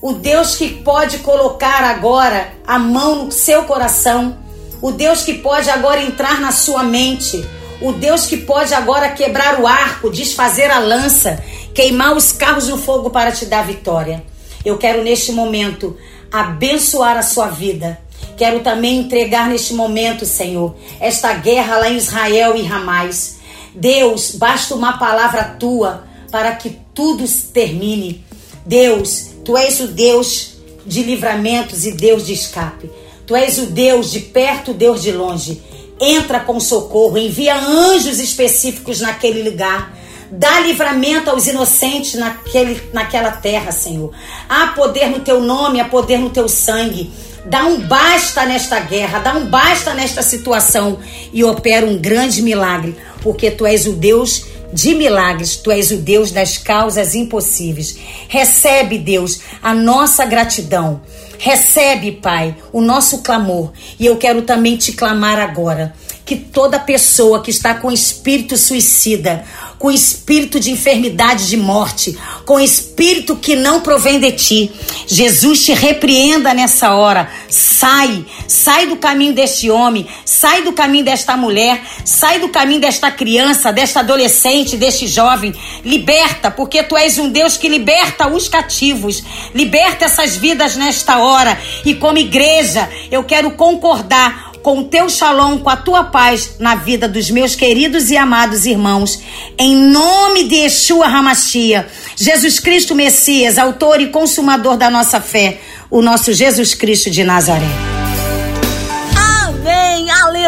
O 0.00 0.12
Deus 0.12 0.54
que 0.54 0.82
pode 0.82 1.18
colocar 1.18 1.82
agora 1.82 2.52
a 2.66 2.78
mão 2.78 3.24
no 3.24 3.32
seu 3.32 3.64
coração, 3.64 4.38
o 4.80 4.92
Deus 4.92 5.22
que 5.22 5.34
pode 5.34 5.68
agora 5.70 6.00
entrar 6.02 6.40
na 6.40 6.52
sua 6.52 6.82
mente, 6.82 7.44
o 7.80 7.92
Deus 7.92 8.26
que 8.26 8.36
pode 8.36 8.72
agora 8.74 9.10
quebrar 9.10 9.60
o 9.60 9.66
arco, 9.66 10.10
desfazer 10.10 10.70
a 10.70 10.78
lança, 10.78 11.42
queimar 11.74 12.16
os 12.16 12.32
carros 12.32 12.68
no 12.68 12.78
fogo 12.78 13.10
para 13.10 13.32
te 13.32 13.46
dar 13.46 13.64
vitória. 13.66 14.22
Eu 14.64 14.78
quero 14.78 15.02
neste 15.02 15.32
momento 15.32 15.96
abençoar 16.30 17.16
a 17.16 17.22
sua 17.22 17.48
vida 17.48 17.98
Quero 18.38 18.60
também 18.60 19.00
entregar 19.00 19.48
neste 19.48 19.74
momento, 19.74 20.24
Senhor, 20.24 20.76
esta 21.00 21.34
guerra 21.34 21.78
lá 21.78 21.90
em 21.90 21.96
Israel 21.96 22.56
e 22.56 22.62
Ramais. 22.62 23.38
Deus, 23.74 24.30
basta 24.36 24.76
uma 24.76 24.96
palavra 24.96 25.56
tua 25.58 26.04
para 26.30 26.54
que 26.54 26.78
tudo 26.94 27.24
termine. 27.52 28.24
Deus, 28.64 29.30
tu 29.44 29.56
és 29.56 29.80
o 29.80 29.88
Deus 29.88 30.54
de 30.86 31.02
livramentos 31.02 31.84
e 31.84 31.92
Deus 31.92 32.24
de 32.24 32.32
escape. 32.32 32.88
Tu 33.26 33.34
és 33.34 33.58
o 33.58 33.66
Deus 33.66 34.10
de 34.12 34.20
perto, 34.20 34.72
Deus 34.72 35.02
de 35.02 35.10
longe. 35.10 35.60
Entra 36.00 36.38
com 36.38 36.60
socorro, 36.60 37.18
envia 37.18 37.56
anjos 37.56 38.20
específicos 38.20 39.00
naquele 39.00 39.50
lugar. 39.50 39.96
Dá 40.30 40.60
livramento 40.60 41.28
aos 41.28 41.48
inocentes 41.48 42.14
naquele, 42.14 42.80
naquela 42.92 43.32
terra, 43.32 43.72
Senhor. 43.72 44.12
Há 44.48 44.68
poder 44.68 45.08
no 45.08 45.20
teu 45.20 45.40
nome, 45.40 45.80
há 45.80 45.84
poder 45.86 46.18
no 46.18 46.30
teu 46.30 46.48
sangue. 46.48 47.10
Dá 47.48 47.64
um 47.64 47.80
basta 47.80 48.44
nesta 48.44 48.78
guerra, 48.78 49.20
dá 49.20 49.34
um 49.34 49.46
basta 49.46 49.94
nesta 49.94 50.22
situação 50.22 50.98
e 51.32 51.42
opera 51.42 51.86
um 51.86 51.96
grande 51.96 52.42
milagre, 52.42 52.94
porque 53.22 53.50
tu 53.50 53.64
és 53.64 53.86
o 53.86 53.94
Deus 53.94 54.44
de 54.70 54.94
milagres, 54.94 55.56
tu 55.56 55.70
és 55.70 55.90
o 55.90 55.96
Deus 55.96 56.30
das 56.30 56.58
causas 56.58 57.14
impossíveis. 57.14 57.96
Recebe, 58.28 58.98
Deus, 58.98 59.40
a 59.62 59.72
nossa 59.72 60.26
gratidão. 60.26 61.00
Recebe, 61.38 62.12
Pai, 62.12 62.54
o 62.70 62.82
nosso 62.82 63.22
clamor. 63.22 63.72
E 63.98 64.04
eu 64.04 64.18
quero 64.18 64.42
também 64.42 64.76
te 64.76 64.92
clamar 64.92 65.38
agora 65.38 65.94
que 66.26 66.36
toda 66.36 66.78
pessoa 66.78 67.40
que 67.40 67.50
está 67.50 67.74
com 67.74 67.90
espírito 67.90 68.58
suicida, 68.58 69.42
com 69.78 69.90
espírito 69.90 70.58
de 70.58 70.70
enfermidade, 70.70 71.46
de 71.48 71.56
morte, 71.56 72.18
com 72.44 72.58
espírito 72.58 73.36
que 73.36 73.54
não 73.54 73.80
provém 73.80 74.18
de 74.18 74.32
ti. 74.32 74.72
Jesus 75.06 75.64
te 75.64 75.72
repreenda 75.72 76.52
nessa 76.52 76.94
hora. 76.94 77.30
Sai, 77.48 78.26
sai 78.46 78.86
do 78.86 78.96
caminho 78.96 79.32
deste 79.32 79.70
homem, 79.70 80.06
sai 80.24 80.62
do 80.62 80.72
caminho 80.72 81.04
desta 81.04 81.36
mulher, 81.36 81.80
sai 82.04 82.40
do 82.40 82.48
caminho 82.48 82.80
desta 82.80 83.10
criança, 83.10 83.72
desta 83.72 84.00
adolescente, 84.00 84.76
deste 84.76 85.06
jovem. 85.06 85.54
Liberta, 85.84 86.50
porque 86.50 86.82
tu 86.82 86.96
és 86.96 87.18
um 87.18 87.30
Deus 87.30 87.56
que 87.56 87.68
liberta 87.68 88.28
os 88.28 88.48
cativos. 88.48 89.22
Liberta 89.54 90.06
essas 90.06 90.36
vidas 90.36 90.76
nesta 90.76 91.18
hora. 91.18 91.58
E 91.84 91.94
como 91.94 92.18
igreja, 92.18 92.88
eu 93.10 93.22
quero 93.22 93.52
concordar 93.52 94.47
com 94.68 94.80
o 94.80 94.84
teu 94.84 95.08
shalom, 95.08 95.60
com 95.60 95.70
a 95.70 95.78
tua 95.78 96.04
paz 96.04 96.56
na 96.58 96.74
vida 96.74 97.08
dos 97.08 97.30
meus 97.30 97.56
queridos 97.56 98.10
e 98.10 98.18
amados 98.18 98.66
irmãos. 98.66 99.18
Em 99.58 99.74
nome 99.74 100.46
de 100.46 100.56
Yeshua 100.56 101.06
Hamashia, 101.06 101.88
Jesus 102.14 102.60
Cristo 102.60 102.94
Messias, 102.94 103.56
autor 103.56 103.98
e 103.98 104.08
consumador 104.08 104.76
da 104.76 104.90
nossa 104.90 105.22
fé, 105.22 105.58
o 105.90 106.02
nosso 106.02 106.34
Jesus 106.34 106.74
Cristo 106.74 107.10
de 107.10 107.24
Nazaré. 107.24 107.64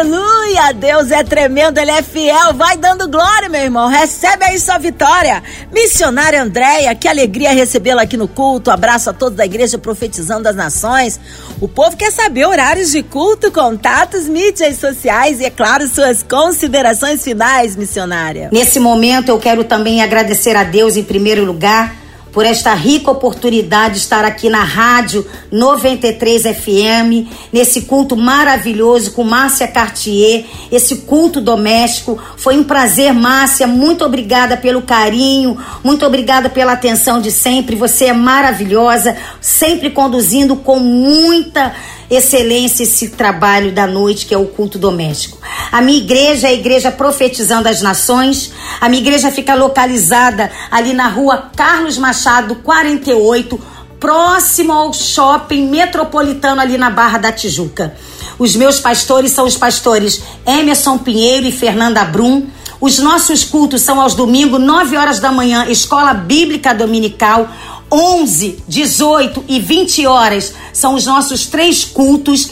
Aleluia! 0.01 0.73
Deus 0.73 1.11
é 1.11 1.23
tremendo, 1.23 1.77
Ele 1.77 1.91
é 1.91 2.01
fiel. 2.01 2.55
Vai 2.55 2.75
dando 2.75 3.07
glória, 3.07 3.47
meu 3.47 3.61
irmão. 3.61 3.87
Recebe 3.87 4.43
aí 4.45 4.59
sua 4.59 4.79
vitória. 4.79 5.43
Missionária 5.71 6.41
Andréia, 6.41 6.95
que 6.95 7.07
alegria 7.07 7.51
recebê-la 7.51 8.01
aqui 8.01 8.17
no 8.17 8.27
culto. 8.27 8.71
Abraço 8.71 9.11
a 9.11 9.13
todos 9.13 9.37
da 9.37 9.45
Igreja 9.45 9.77
Profetizando 9.77 10.41
das 10.41 10.55
Nações. 10.55 11.19
O 11.61 11.67
povo 11.67 11.95
quer 11.95 12.11
saber 12.11 12.47
horários 12.47 12.89
de 12.89 13.03
culto, 13.03 13.51
contatos, 13.51 14.27
mídias 14.27 14.79
sociais 14.79 15.39
e, 15.39 15.45
é 15.45 15.51
claro, 15.51 15.87
suas 15.87 16.23
considerações 16.23 17.23
finais, 17.23 17.75
missionária. 17.75 18.49
Nesse 18.51 18.79
momento, 18.79 19.29
eu 19.29 19.37
quero 19.37 19.63
também 19.63 20.01
agradecer 20.01 20.55
a 20.55 20.63
Deus 20.63 20.97
em 20.97 21.03
primeiro 21.03 21.45
lugar 21.45 22.00
por 22.31 22.45
esta 22.45 22.73
rica 22.73 23.11
oportunidade 23.11 23.95
de 23.95 23.99
estar 23.99 24.23
aqui 24.23 24.49
na 24.49 24.63
Rádio 24.63 25.25
93 25.51 26.43
FM, 26.43 27.27
nesse 27.51 27.81
culto 27.81 28.15
maravilhoso 28.15 29.11
com 29.11 29.23
Márcia 29.23 29.67
Cartier, 29.67 30.45
esse 30.71 30.97
culto 30.97 31.41
doméstico. 31.41 32.21
Foi 32.37 32.57
um 32.57 32.63
prazer, 32.63 33.13
Márcia. 33.13 33.67
Muito 33.67 34.05
obrigada 34.05 34.55
pelo 34.55 34.81
carinho, 34.81 35.57
muito 35.83 36.05
obrigada 36.05 36.49
pela 36.49 36.73
atenção 36.73 37.21
de 37.21 37.31
sempre. 37.31 37.75
Você 37.75 38.05
é 38.05 38.13
maravilhosa, 38.13 39.15
sempre 39.41 39.89
conduzindo 39.89 40.55
com 40.55 40.79
muita 40.79 41.73
excelência 42.11 42.83
esse 42.83 43.09
trabalho 43.09 43.71
da 43.71 43.87
noite 43.87 44.25
que 44.25 44.33
é 44.33 44.37
o 44.37 44.45
culto 44.45 44.77
doméstico. 44.77 45.37
A 45.71 45.81
minha 45.81 45.97
igreja 45.97 46.47
é 46.47 46.49
a 46.49 46.53
Igreja 46.53 46.91
Profetizando 46.91 47.69
as 47.69 47.81
Nações. 47.81 48.51
A 48.81 48.89
minha 48.89 49.01
igreja 49.01 49.31
fica 49.31 49.55
localizada 49.55 50.51
ali 50.69 50.91
na 50.91 51.07
rua 51.07 51.49
Carlos 51.55 51.97
Machado, 51.97 52.55
48, 52.55 53.57
próximo 53.97 54.73
ao 54.73 54.93
shopping 54.93 55.69
metropolitano 55.69 56.59
ali 56.59 56.77
na 56.77 56.89
Barra 56.89 57.17
da 57.17 57.31
Tijuca. 57.31 57.95
Os 58.37 58.55
meus 58.55 58.79
pastores 58.79 59.31
são 59.31 59.45
os 59.45 59.55
pastores 59.55 60.21
Emerson 60.45 60.97
Pinheiro 60.97 61.47
e 61.47 61.51
Fernanda 61.51 62.03
Brum. 62.03 62.47
Os 62.81 62.97
nossos 62.97 63.43
cultos 63.43 63.83
são 63.83 64.01
aos 64.01 64.15
domingos, 64.15 64.59
9 64.59 64.97
horas 64.97 65.19
da 65.19 65.31
manhã, 65.31 65.67
Escola 65.69 66.13
Bíblica 66.13 66.73
Dominical. 66.73 67.47
11, 67.91 68.63
18 68.67 69.43
e 69.47 69.59
20 69.59 70.07
horas 70.07 70.53
são 70.71 70.95
os 70.95 71.05
nossos 71.05 71.45
três 71.45 71.83
cultos. 71.83 72.49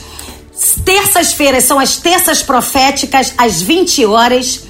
Terças-feiras 0.83 1.63
são 1.63 1.79
as 1.79 1.95
terças 1.95 2.43
proféticas, 2.43 3.33
às 3.37 3.61
20 3.61 4.05
horas. 4.05 4.63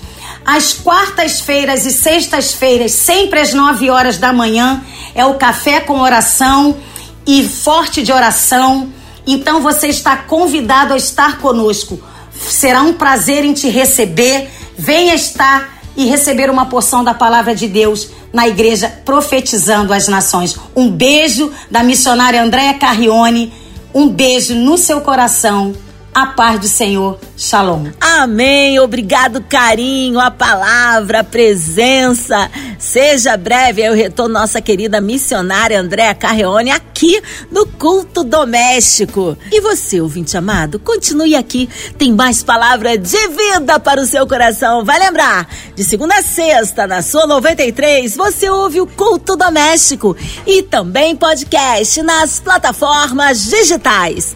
Às 0.46 0.74
quartas-feiras 0.74 1.86
e 1.86 1.92
sextas-feiras, 1.92 2.92
sempre 2.94 3.40
às 3.40 3.54
9 3.54 3.90
horas 3.90 4.18
da 4.18 4.32
manhã, 4.32 4.84
é 5.14 5.26
o 5.26 5.36
café 5.36 5.80
com 5.80 6.00
oração 6.00 6.78
e 7.26 7.48
forte 7.48 8.02
de 8.02 8.12
oração. 8.12 8.92
Então 9.28 9.62
você 9.62 9.88
está 9.88 10.18
convidado 10.18 10.94
a 10.94 10.98
estar 10.98 11.40
conosco. 11.40 12.00
Será 12.34 12.82
um 12.82 12.94
prazer 12.94 13.44
em 13.44 13.54
te 13.54 13.70
receber. 13.70 14.50
Venha 14.78 15.14
estar 15.14 15.79
e 15.96 16.06
receber 16.06 16.50
uma 16.50 16.66
porção 16.66 17.04
da 17.04 17.14
palavra 17.14 17.54
de 17.56 17.68
Deus 17.68 18.10
na 18.32 18.48
igreja 18.48 18.90
profetizando 19.04 19.94
as 19.94 20.08
nações. 20.08 20.58
Um 20.76 20.90
beijo 20.90 21.52
da 21.70 21.84
missionária 21.84 22.42
Andréa 22.42 22.74
Carrione. 22.76 23.54
Um 23.94 24.08
beijo 24.08 24.54
no 24.56 24.78
seu 24.78 25.02
coração 25.02 25.74
a 26.20 26.26
paz 26.26 26.60
do 26.60 26.68
Senhor. 26.68 27.18
Shalom. 27.38 27.88
Amém. 28.02 28.78
Obrigado, 28.80 29.42
carinho, 29.42 30.20
a 30.20 30.30
palavra, 30.30 31.22
a 31.22 31.24
presença. 31.24 32.52
Seja 32.78 33.38
breve 33.38 33.90
o 33.90 33.94
retorno 33.94 34.34
nossa 34.34 34.62
querida 34.62 35.00
missionária 35.00 35.80
Andréa 35.80 36.14
Carreone 36.14 36.72
aqui 36.72 37.22
no 37.50 37.66
culto 37.66 38.26
doméstico. 38.26 39.38
E 39.50 39.62
você, 39.62 40.02
ouvinte 40.02 40.36
amado, 40.36 40.78
continue 40.78 41.36
aqui. 41.36 41.70
Tem 41.98 42.12
mais 42.12 42.44
palavra 42.44 42.98
de 42.98 43.28
vida 43.30 43.80
para 43.80 44.02
o 44.02 44.06
seu 44.06 44.28
coração. 44.28 44.84
Vai 44.84 45.00
lembrar, 45.00 45.48
de 45.74 45.86
segunda 45.86 46.16
a 46.16 46.22
sexta, 46.22 46.86
na 46.86 47.02
sua 47.02 47.26
93, 47.26 48.18
você 48.18 48.50
ouve 48.50 48.82
o 48.82 48.88
culto 48.88 49.38
doméstico 49.38 50.18
e 50.46 50.64
também 50.64 51.16
podcast 51.16 52.02
nas 52.02 52.42
plataformas 52.42 53.46
digitais 53.46 54.36